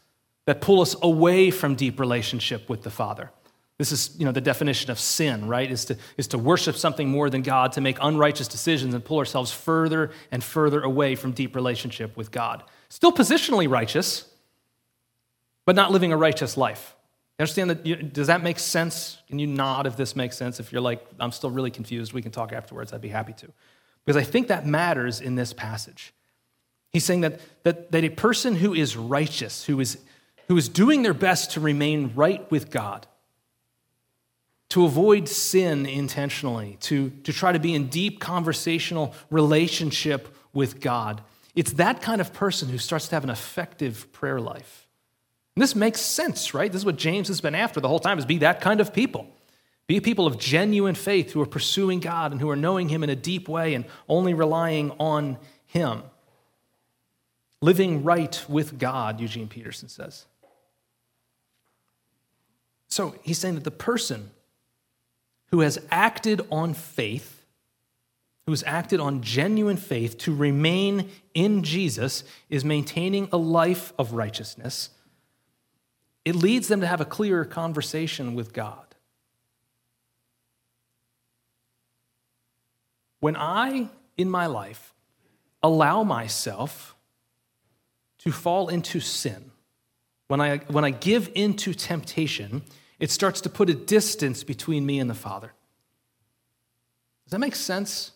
[0.46, 3.32] that pull us away from deep relationship with the Father.
[3.80, 5.72] This is, you know, the definition of sin, right?
[5.72, 9.18] Is to, is to worship something more than God, to make unrighteous decisions and pull
[9.18, 12.64] ourselves further and further away from deep relationship with God.
[12.90, 14.28] Still positionally righteous,
[15.66, 16.96] but not living a righteous life.
[17.38, 18.14] You understand that?
[18.14, 19.18] Does that make sense?
[19.28, 20.60] Can you nod if this makes sense?
[20.60, 22.92] If you're like, I'm still really confused, we can talk afterwards.
[22.92, 23.48] I'd be happy to.
[24.04, 26.14] Because I think that matters in this passage.
[26.92, 30.00] He's saying that, that, that a person who is righteous, who is,
[30.48, 33.06] who is doing their best to remain right with God,
[34.70, 41.22] to avoid sin intentionally, to, to try to be in deep conversational relationship with God,
[41.56, 44.88] it's that kind of person who starts to have an effective prayer life.
[45.56, 46.72] And this makes sense, right?
[46.72, 48.94] This is what James has been after the whole time is be that kind of
[48.94, 49.28] people.
[49.88, 53.10] Be people of genuine faith who are pursuing God and who are knowing him in
[53.10, 56.04] a deep way and only relying on him.
[57.60, 60.28] Living right with God, Eugene Peterson says.
[62.88, 64.32] So he's saying that the person
[65.52, 67.39] who has acted on faith
[68.46, 74.14] who has acted on genuine faith to remain in Jesus is maintaining a life of
[74.14, 74.90] righteousness,
[76.26, 78.90] it leads them to have a clearer conversation with God.
[83.20, 84.94] When I, in my life,
[85.62, 86.96] allow myself
[88.20, 89.52] to fall into sin,
[90.28, 92.62] when I, when I give into temptation,
[93.00, 95.54] it starts to put a distance between me and the Father.
[97.26, 98.12] Does that make sense?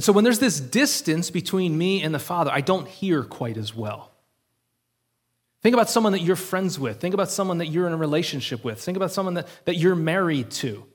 [0.00, 3.58] And so when there's this distance between me and the Father, I don't hear quite
[3.58, 4.10] as well.
[5.60, 6.98] Think about someone that you're friends with.
[6.98, 8.80] Think about someone that you're in a relationship with.
[8.80, 10.86] Think about someone that, that you're married to.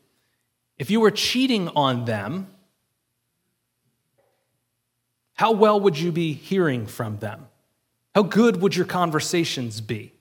[0.80, 2.48] If you were cheating on them,
[5.36, 7.46] how well would you be hearing from them?
[8.16, 10.14] How good would your conversations be?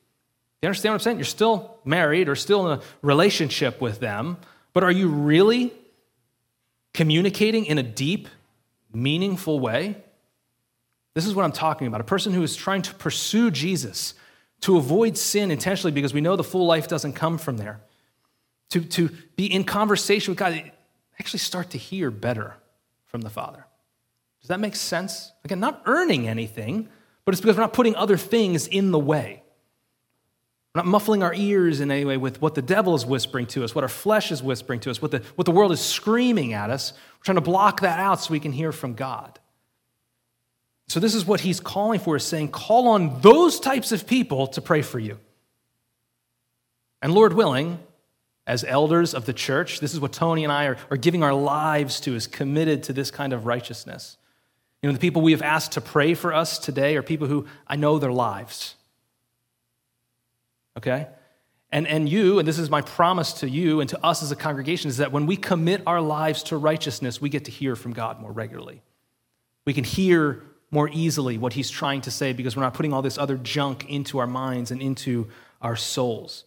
[0.60, 1.16] You understand what I'm saying?
[1.16, 4.36] You're still married or still in a relationship with them,
[4.74, 5.72] but are you really
[6.92, 8.28] communicating in a deep,
[8.94, 9.96] meaningful way?
[11.14, 12.00] This is what I'm talking about.
[12.00, 14.14] A person who is trying to pursue Jesus,
[14.62, 17.80] to avoid sin intentionally because we know the full life doesn't come from there,
[18.70, 20.72] to, to be in conversation with God,
[21.20, 22.54] actually start to hear better
[23.06, 23.64] from the Father.
[24.40, 25.32] Does that make sense?
[25.44, 26.88] Again, not earning anything,
[27.24, 29.43] but it's because we're not putting other things in the way.
[30.74, 33.62] We're not muffling our ears in any way with what the devil is whispering to
[33.62, 36.52] us, what our flesh is whispering to us, what the, what the world is screaming
[36.52, 36.92] at us.
[36.92, 39.38] We're trying to block that out so we can hear from God.
[40.88, 44.48] So, this is what he's calling for, is saying, call on those types of people
[44.48, 45.18] to pray for you.
[47.00, 47.78] And Lord willing,
[48.46, 51.32] as elders of the church, this is what Tony and I are, are giving our
[51.32, 54.18] lives to, is committed to this kind of righteousness.
[54.82, 57.46] You know, the people we have asked to pray for us today are people who
[57.66, 58.74] I know their lives.
[60.76, 61.06] Okay?
[61.70, 64.36] And, and you, and this is my promise to you and to us as a
[64.36, 67.92] congregation, is that when we commit our lives to righteousness, we get to hear from
[67.92, 68.80] God more regularly.
[69.64, 73.02] We can hear more easily what He's trying to say because we're not putting all
[73.02, 75.28] this other junk into our minds and into
[75.62, 76.44] our souls.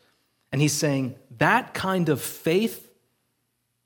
[0.51, 2.89] And He's saying that kind of faith,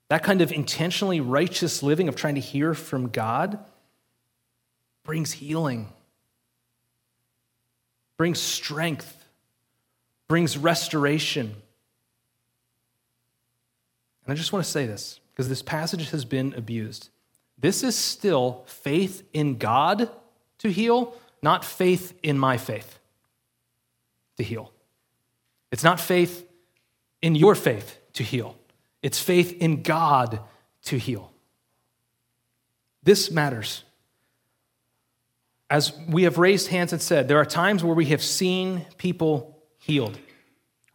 [0.10, 3.58] that kind of intentionally righteous living of trying to hear from God,
[5.04, 5.90] brings healing,
[8.18, 9.21] brings strength,
[10.32, 11.48] brings restoration.
[14.24, 17.10] And I just want to say this because this passage has been abused.
[17.58, 20.10] This is still faith in God
[20.60, 22.98] to heal, not faith in my faith
[24.38, 24.72] to heal.
[25.70, 26.48] It's not faith
[27.22, 28.56] in your faith to heal,
[29.04, 30.40] it's faith in God
[30.84, 31.30] to heal.
[33.04, 33.84] This matters
[35.70, 39.51] as we have raised hands and said, there are times where we have seen people
[39.82, 40.18] healed.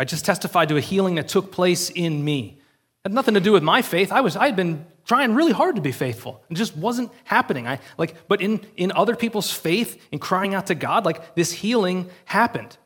[0.01, 2.59] I just testified to a healing that took place in me.
[3.05, 4.11] It had nothing to do with my faith.
[4.13, 6.43] I was I had been trying really hard to be faithful.
[6.51, 7.69] It just wasn't happening.
[7.69, 11.53] I like but in in other people's faith in crying out to God, like this
[11.53, 12.77] healing happened.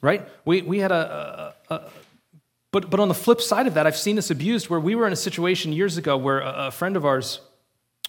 [0.00, 0.26] Right?
[0.44, 1.90] We we had a, a, a
[2.70, 5.06] but but on the flip side of that, I've seen this abused where we were
[5.06, 7.40] in a situation years ago where a, a friend of ours,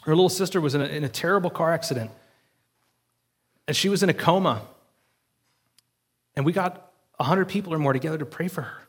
[0.03, 2.11] her little sister was in a, in a terrible car accident
[3.67, 4.61] and she was in a coma.
[6.35, 6.84] And we got
[7.17, 8.87] 100 people or more together to pray for her.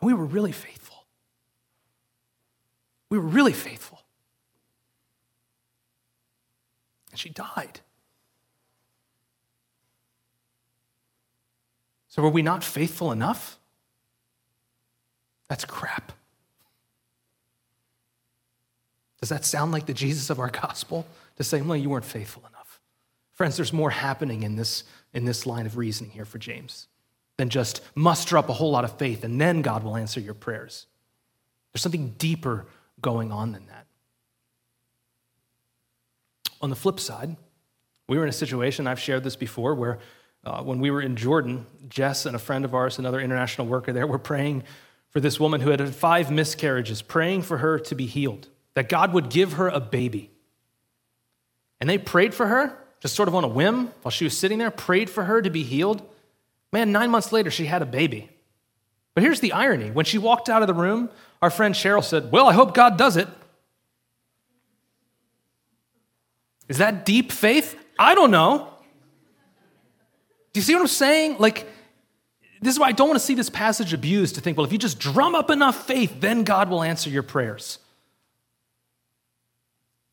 [0.00, 1.06] And we were really faithful.
[3.08, 4.00] We were really faithful.
[7.10, 7.80] And she died.
[12.08, 13.58] So, were we not faithful enough?
[15.48, 16.12] That's crap.
[19.20, 21.06] Does that sound like the Jesus of our gospel?
[21.36, 22.80] To say, well, you weren't faithful enough.
[23.32, 26.88] Friends, there's more happening in this, in this line of reasoning here for James
[27.36, 30.34] than just muster up a whole lot of faith and then God will answer your
[30.34, 30.86] prayers.
[31.72, 32.66] There's something deeper
[33.00, 33.86] going on than that.
[36.60, 37.36] On the flip side,
[38.08, 39.98] we were in a situation, I've shared this before, where
[40.44, 43.92] uh, when we were in Jordan, Jess and a friend of ours, another international worker
[43.92, 44.62] there, were praying
[45.08, 48.88] for this woman who had had five miscarriages, praying for her to be healed, that
[48.88, 50.30] God would give her a baby.
[51.80, 54.56] And they prayed for her, just sort of on a whim while she was sitting
[54.56, 56.00] there, prayed for her to be healed.
[56.72, 58.30] Man, nine months later, she had a baby.
[59.12, 61.10] But here's the irony when she walked out of the room,
[61.42, 63.28] our friend Cheryl said, Well, I hope God does it.
[66.66, 67.78] Is that deep faith?
[67.98, 68.70] I don't know.
[70.54, 71.36] Do you see what I'm saying?
[71.38, 71.68] Like,
[72.62, 74.72] this is why I don't want to see this passage abused to think, well, if
[74.72, 77.80] you just drum up enough faith, then God will answer your prayers.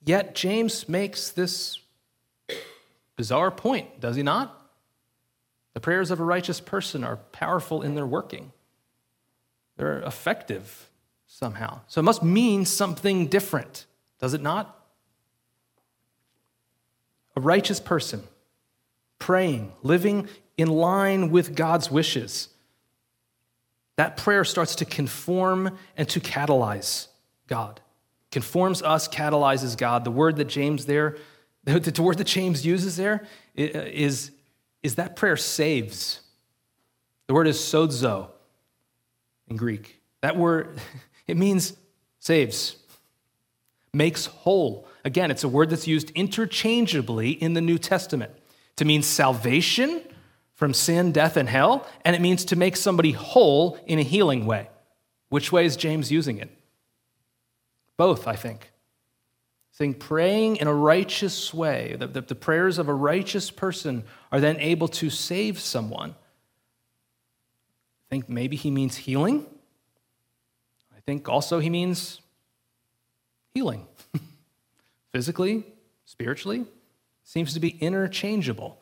[0.03, 1.79] Yet, James makes this
[3.21, 4.67] Bizarre point, does he not?
[5.75, 8.51] The prayers of a righteous person are powerful in their working,
[9.77, 10.89] they're effective
[11.27, 11.81] somehow.
[11.87, 13.85] So it must mean something different,
[14.19, 14.75] does it not?
[17.35, 18.23] A righteous person
[19.19, 22.49] praying, living in line with God's wishes.
[23.97, 27.05] That prayer starts to conform and to catalyze
[27.45, 27.81] God.
[28.31, 30.05] Conforms us, catalyzes God.
[30.05, 31.17] The word that James there
[31.63, 33.25] the word that James uses there
[33.57, 34.31] uh, is,
[34.83, 36.21] is that prayer saves.
[37.27, 38.29] The word is sozo
[39.47, 40.01] in Greek.
[40.21, 40.79] That word,
[41.27, 41.73] it means
[42.19, 42.75] saves.
[43.93, 44.87] makes whole.
[45.05, 48.31] Again, it's a word that's used interchangeably in the New Testament
[48.77, 50.01] to mean salvation
[50.53, 54.45] from sin, death, and hell, and it means to make somebody whole in a healing
[54.45, 54.69] way.
[55.29, 56.49] Which way is James using it?
[57.97, 58.70] Both, I think.
[59.71, 64.39] Saying praying in a righteous way, that the, the prayers of a righteous person are
[64.39, 66.11] then able to save someone.
[66.11, 69.45] I think maybe he means healing.
[70.95, 72.19] I think also he means
[73.53, 73.87] healing.
[75.13, 75.65] Physically,
[76.05, 76.65] spiritually,
[77.23, 78.81] seems to be interchangeable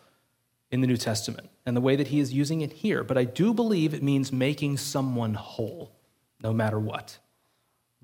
[0.71, 3.03] in the New Testament and the way that he is using it here.
[3.03, 5.91] But I do believe it means making someone whole,
[6.41, 7.19] no matter what.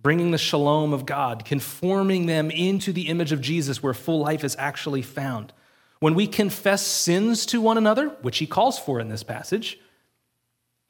[0.05, 4.43] Bringing the shalom of God, conforming them into the image of Jesus where full life
[4.43, 5.51] is actually found.
[5.97, 9.79] When we confess sins to one another, which he calls for in this passage,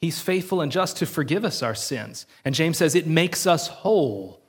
[0.02, 2.26] he's faithful and just to forgive us our sins.
[2.44, 4.42] And James says it makes us whole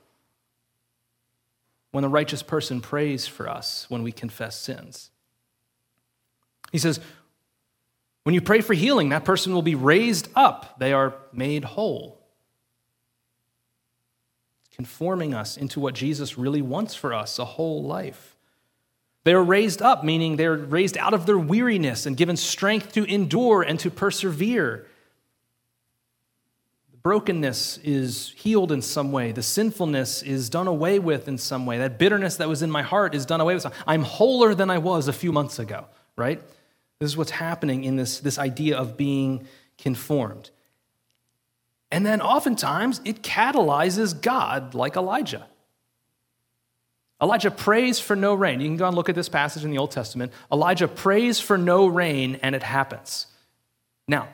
[1.91, 5.11] when the righteous person prays for us when we confess sins.
[6.73, 6.99] He says,
[8.23, 10.77] when you pray for healing, that person will be raised up.
[10.77, 12.16] They are made whole.
[14.77, 18.37] Conforming us into what Jesus really wants for us a whole life.
[19.23, 23.03] They are raised up, meaning they're raised out of their weariness and given strength to
[23.03, 24.87] endure and to persevere.
[26.91, 29.33] The brokenness is healed in some way.
[29.33, 31.79] The sinfulness is done away with in some way.
[31.79, 33.65] That bitterness that was in my heart is done away with.
[33.85, 36.39] I'm wholer than I was a few months ago, right?
[36.99, 39.47] This is what's happening in this, this idea of being
[39.77, 40.51] conformed.
[41.91, 45.47] And then oftentimes it catalyzes God like Elijah.
[47.21, 48.59] Elijah prays for no rain.
[48.59, 50.31] You can go and look at this passage in the Old Testament.
[50.51, 53.27] Elijah prays for no rain, and it happens.
[54.07, 54.27] Now,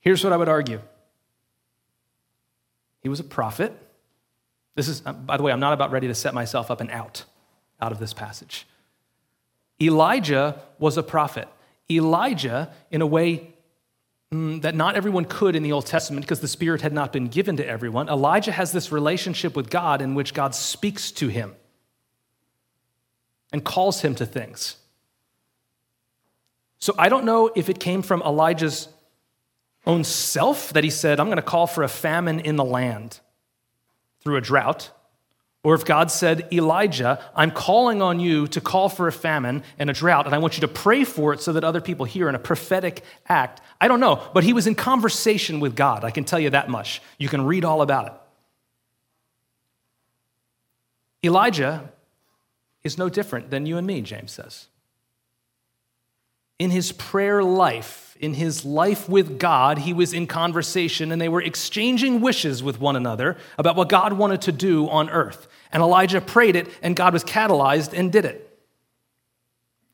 [0.00, 0.80] here's what I would argue
[3.00, 3.72] he was a prophet.
[4.74, 6.90] This is, uh, by the way, I'm not about ready to set myself up and
[6.90, 7.24] out
[7.80, 8.66] out of this passage.
[9.80, 11.48] Elijah was a prophet.
[11.90, 13.54] Elijah, in a way
[14.32, 17.28] Mm, that not everyone could in the Old Testament because the Spirit had not been
[17.28, 21.54] given to everyone, Elijah has this relationship with God in which God speaks to him
[23.52, 24.76] and calls him to things.
[26.78, 28.88] So I don't know if it came from Elijah's
[29.86, 33.20] own self that he said, I'm going to call for a famine in the land
[34.20, 34.90] through a drought.
[35.64, 39.90] Or if God said, Elijah, I'm calling on you to call for a famine and
[39.90, 42.28] a drought, and I want you to pray for it so that other people hear
[42.28, 43.60] in a prophetic act.
[43.80, 46.04] I don't know, but he was in conversation with God.
[46.04, 47.02] I can tell you that much.
[47.18, 48.12] You can read all about it.
[51.24, 51.92] Elijah
[52.84, 54.68] is no different than you and me, James says.
[56.58, 61.28] In his prayer life, in his life with God, he was in conversation and they
[61.28, 65.46] were exchanging wishes with one another about what God wanted to do on earth.
[65.70, 68.44] And Elijah prayed it, and God was catalyzed and did it.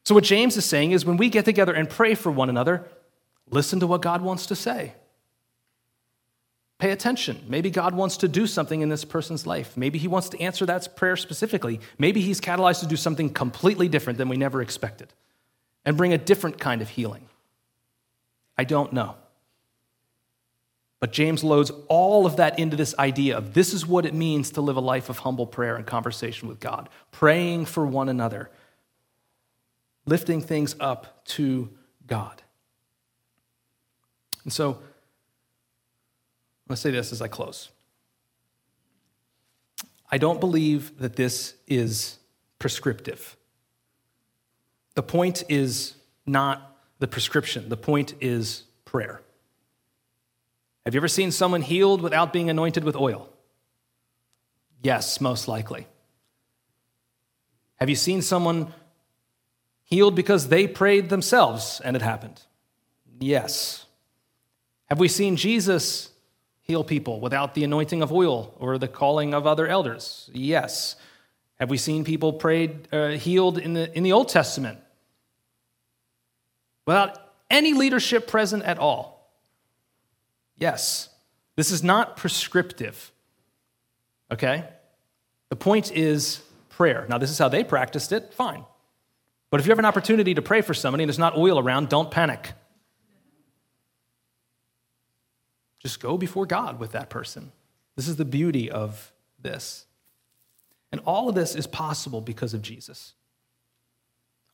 [0.04, 2.86] So, what James is saying is when we get together and pray for one another,
[3.50, 4.94] listen to what God wants to say.
[6.78, 7.42] Pay attention.
[7.48, 9.76] Maybe God wants to do something in this person's life.
[9.76, 11.80] Maybe he wants to answer that prayer specifically.
[11.98, 15.12] Maybe he's catalyzed to do something completely different than we never expected
[15.84, 17.28] and bring a different kind of healing.
[18.56, 19.16] I don't know.
[21.00, 24.50] But James loads all of that into this idea of this is what it means
[24.52, 28.50] to live a life of humble prayer and conversation with God, praying for one another,
[30.06, 31.68] lifting things up to
[32.06, 32.42] God.
[34.44, 34.70] And so,
[36.64, 37.68] I'm going to say this as I close.
[40.10, 42.18] I don't believe that this is
[42.58, 43.36] prescriptive.
[44.94, 45.94] The point is
[46.26, 47.68] not the prescription.
[47.68, 49.20] The point is prayer.
[50.84, 53.28] Have you ever seen someone healed without being anointed with oil?
[54.82, 55.86] Yes, most likely.
[57.76, 58.72] Have you seen someone
[59.82, 62.42] healed because they prayed themselves and it happened?
[63.18, 63.86] Yes.
[64.86, 66.10] Have we seen Jesus
[66.60, 70.30] heal people without the anointing of oil or the calling of other elders?
[70.32, 70.96] Yes.
[71.58, 74.78] Have we seen people prayed, uh, healed in the, in the Old Testament
[76.86, 77.18] without
[77.50, 79.30] any leadership present at all?
[80.56, 81.08] Yes.
[81.56, 83.12] This is not prescriptive.
[84.30, 84.64] Okay?
[85.50, 87.06] The point is prayer.
[87.08, 88.64] Now, this is how they practiced it, fine.
[89.50, 91.88] But if you have an opportunity to pray for somebody and there's not oil around,
[91.88, 92.52] don't panic.
[95.78, 97.52] Just go before God with that person.
[97.94, 99.86] This is the beauty of this.
[100.90, 103.14] And all of this is possible because of Jesus.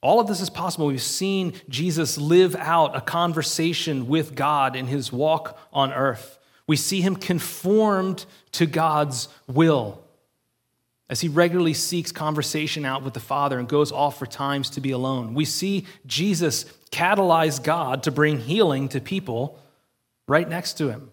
[0.02, 0.86] All of this is possible.
[0.86, 6.38] We've seen Jesus live out a conversation with God in his walk on earth.
[6.66, 10.02] We see him conformed to God's will.
[11.10, 14.80] as he regularly seeks conversation out with the Father and goes off for times to
[14.80, 15.34] be alone.
[15.34, 19.58] We see Jesus catalyze God to bring healing to people
[20.28, 21.10] right next to him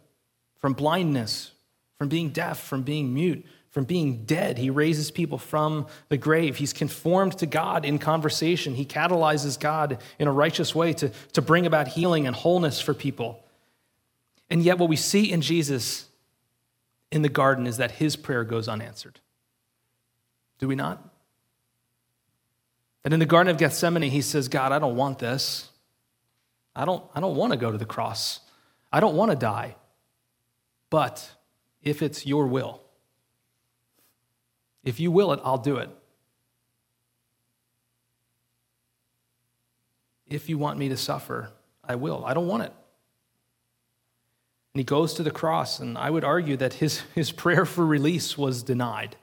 [0.60, 1.52] from blindness,
[1.98, 3.44] from being deaf, from being mute,
[3.78, 4.58] from being dead.
[4.58, 6.56] He raises people from the grave.
[6.56, 8.74] He's conformed to God in conversation.
[8.74, 12.96] He catalyzes God in a righteous way to, to bring about healing and wholeness for
[12.96, 13.40] people.
[14.50, 16.08] And yet, what we see in Jesus
[17.12, 19.20] in the garden is that his prayer goes unanswered.
[20.58, 21.08] Do we not?
[23.06, 25.70] And in the Garden of Gethsemane, he says, God, I don't want this.
[26.76, 28.40] I don't, I don't want to go to the cross.
[28.92, 29.76] I don't want to die.
[30.90, 31.30] But
[31.84, 32.82] if it's your will,
[34.88, 35.90] if you will it, I'll do it.
[40.26, 41.50] If you want me to suffer,
[41.84, 42.24] I will.
[42.26, 42.72] I don't want it.
[44.74, 47.86] And he goes to the cross, and I would argue that his, his prayer for
[47.86, 49.18] release was denied.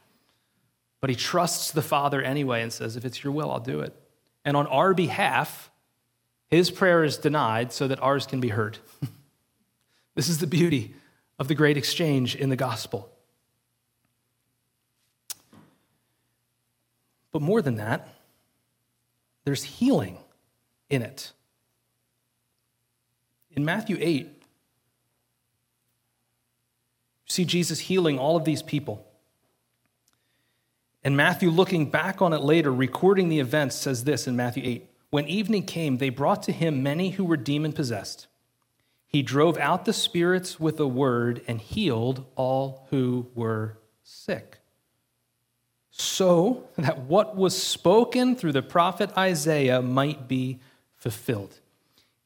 [1.01, 3.95] But he trusts the Father anyway and says, If it's your will, I'll do it.
[4.45, 5.71] And on our behalf,
[6.49, 8.77] his prayer is denied so that ours can be heard.
[10.15, 10.95] this is the beauty
[11.39, 13.14] of the great exchange in the gospel.
[17.35, 18.07] But more than that,
[19.45, 20.19] there's healing
[20.89, 21.33] in it.
[23.51, 24.33] In Matthew 8, you
[27.27, 29.05] see Jesus healing all of these people.
[31.03, 34.89] And Matthew, looking back on it later, recording the events, says this in Matthew 8
[35.11, 38.29] When evening came, they brought to him many who were demon possessed.
[39.09, 44.61] He drove out the spirits with a word and healed all who were sick.
[45.97, 50.59] So that what was spoken through the prophet Isaiah might be
[50.97, 51.61] fulfilled.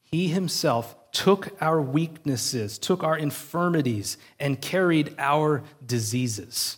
[0.01, 6.77] He himself took our weaknesses, took our infirmities, and carried our diseases.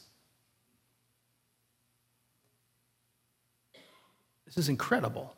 [4.46, 5.34] This is incredible.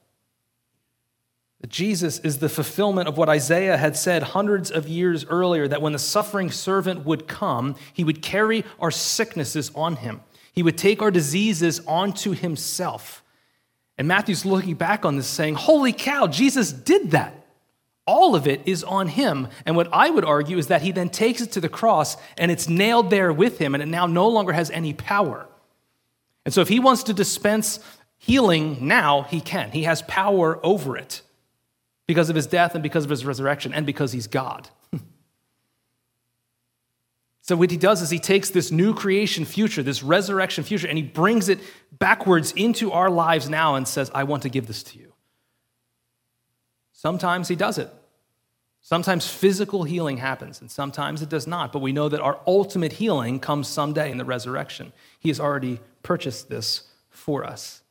[1.69, 5.93] Jesus is the fulfillment of what Isaiah had said hundreds of years earlier that when
[5.93, 10.21] the suffering servant would come, he would carry our sicknesses on him.
[10.53, 13.23] He would take our diseases onto himself.
[13.97, 17.35] And Matthew's looking back on this saying, Holy cow, Jesus did that.
[18.05, 19.47] All of it is on him.
[19.65, 22.51] And what I would argue is that he then takes it to the cross and
[22.51, 25.47] it's nailed there with him, and it now no longer has any power.
[26.45, 27.79] And so, if he wants to dispense
[28.17, 29.71] healing now, he can.
[29.71, 31.21] He has power over it
[32.05, 34.69] because of his death and because of his resurrection and because he's God.
[37.45, 40.97] So, what he does is he takes this new creation future, this resurrection future, and
[40.97, 41.59] he brings it
[41.91, 45.11] backwards into our lives now and says, I want to give this to you.
[46.93, 47.89] Sometimes he does it.
[48.79, 51.73] Sometimes physical healing happens, and sometimes it does not.
[51.73, 54.93] But we know that our ultimate healing comes someday in the resurrection.
[55.19, 57.81] He has already purchased this for us.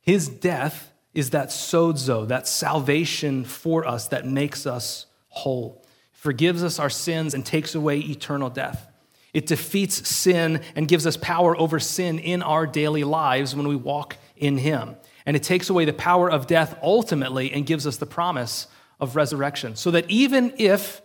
[0.00, 5.84] His death is that sozo, that salvation for us that makes us whole,
[6.16, 8.90] forgives us our sins, and takes away eternal death.
[9.32, 13.76] It defeats sin and gives us power over sin in our daily lives when we
[13.76, 14.96] walk in Him.
[15.26, 18.66] And it takes away the power of death ultimately and gives us the promise
[18.98, 19.76] of resurrection.
[19.76, 21.02] So that even if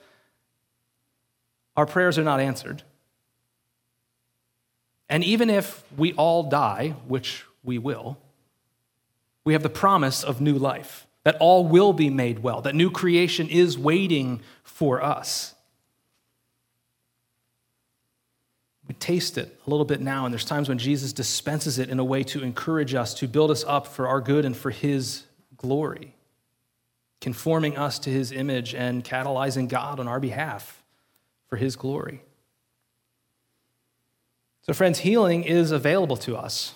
[1.76, 2.84] our prayers are not answered,
[5.09, 8.18] and even if we all die, which we will,
[9.43, 12.89] we have the promise of new life, that all will be made well, that new
[12.89, 15.53] creation is waiting for us.
[18.88, 21.99] We taste it a little bit now, and there's times when Jesus dispenses it in
[21.99, 25.24] a way to encourage us, to build us up for our good and for his
[25.55, 26.15] glory,
[27.22, 30.84] conforming us to his image and catalyzing God on our behalf
[31.47, 32.24] for his glory.
[34.63, 36.74] So, friends, healing is available to us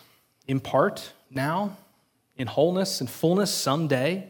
[0.48, 1.78] in part now
[2.38, 4.30] in wholeness and fullness someday.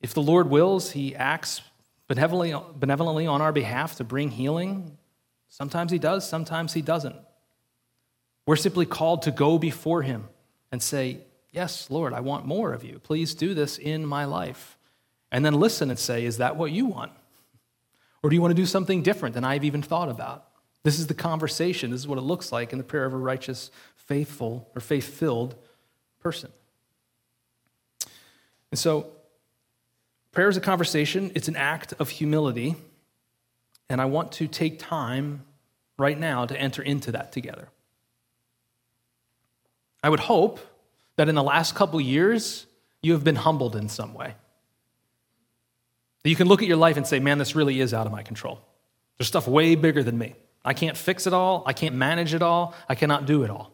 [0.00, 1.62] If the Lord wills, He acts
[2.08, 4.98] benevolently, on our behalf to bring healing.
[5.48, 7.16] Sometimes He does, sometimes He doesn't.
[8.46, 10.28] We're simply called to go before Him
[10.72, 11.20] and say,
[11.52, 13.00] Yes, Lord, I want more of you.
[13.00, 14.78] Please do this in my life.
[15.32, 17.12] And then listen and say, Is that what you want?
[18.22, 20.46] Or do you want to do something different than I've even thought about?
[20.82, 21.90] This is the conversation.
[21.90, 25.06] This is what it looks like in the prayer of a righteous, faithful, or faith
[25.06, 25.54] filled
[26.20, 26.50] person.
[28.70, 29.12] And so,
[30.32, 32.76] prayer is a conversation, it's an act of humility.
[33.88, 35.44] And I want to take time
[35.98, 37.68] right now to enter into that together.
[40.02, 40.60] I would hope
[41.16, 42.66] that in the last couple years,
[43.02, 44.34] you have been humbled in some way.
[46.22, 48.12] That you can look at your life and say, man, this really is out of
[48.12, 48.60] my control.
[49.18, 50.34] There's stuff way bigger than me.
[50.64, 51.62] I can't fix it all.
[51.66, 52.74] I can't manage it all.
[52.88, 53.72] I cannot do it all.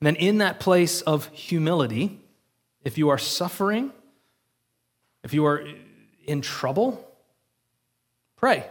[0.00, 2.18] And then in that place of humility,
[2.82, 3.92] if you are suffering,
[5.22, 5.64] if you are
[6.24, 7.08] in trouble,
[8.36, 8.66] pray.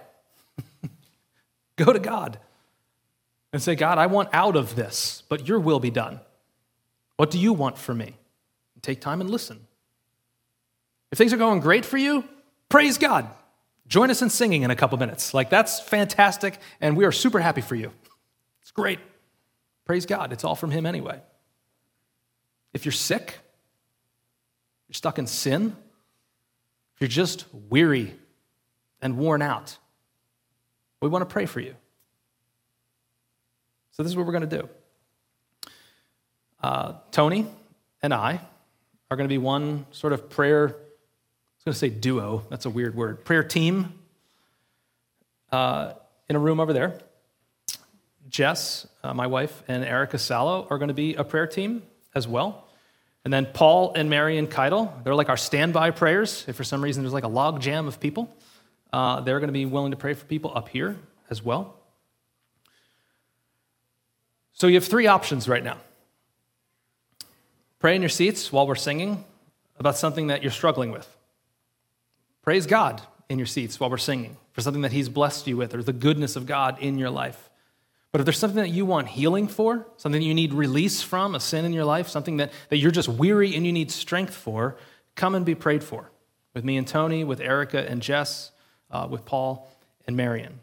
[1.76, 2.40] Go to God
[3.54, 6.20] and say, God, I want out of this, but your will be done.
[7.18, 8.16] What do you want for me?
[8.82, 9.68] take time and listen.
[11.12, 12.24] If things are going great for you,
[12.70, 13.30] praise God.
[13.88, 15.34] Join us in singing in a couple minutes.
[15.34, 17.92] Like, that's fantastic, and we are super happy for you.
[18.62, 19.00] It's great.
[19.86, 20.32] Praise God.
[20.32, 21.20] It's all from Him anyway.
[22.74, 23.38] If you're sick,
[24.88, 25.76] you're stuck in sin,
[27.02, 28.14] you're just weary
[29.02, 29.78] and worn out,
[31.02, 31.76] we want to pray for you.
[33.92, 34.70] So, this is what we're going to do.
[36.62, 37.48] Uh, Tony
[38.04, 38.40] and I
[39.10, 42.66] are going to be one sort of prayer, I was going to say duo, that's
[42.66, 43.94] a weird word, prayer team
[45.52, 45.94] uh,
[46.30, 47.00] in a room over there.
[48.30, 51.82] Jess, uh, my wife, and Erica Sallow are going to be a prayer team
[52.14, 52.68] as well.
[53.24, 56.44] And then Paul and Mary and Keitel, they're like our standby prayers.
[56.48, 58.34] If for some reason there's like a log jam of people,
[58.92, 60.98] uh, they're going to be willing to pray for people up here
[61.30, 61.76] as well.
[64.54, 65.78] So you have three options right now.
[67.80, 69.24] Pray in your seats while we're singing
[69.80, 71.08] about something that you're struggling with.
[72.42, 75.74] Praise God in your seats while we're singing for something that He's blessed you with
[75.74, 77.50] or the goodness of God in your life.
[78.12, 81.40] But if there's something that you want healing for, something you need release from, a
[81.40, 84.78] sin in your life, something that, that you're just weary and you need strength for,
[85.16, 86.12] come and be prayed for
[86.54, 88.52] with me and Tony, with Erica and Jess,
[88.90, 89.70] uh, with Paul
[90.06, 90.60] and Marion.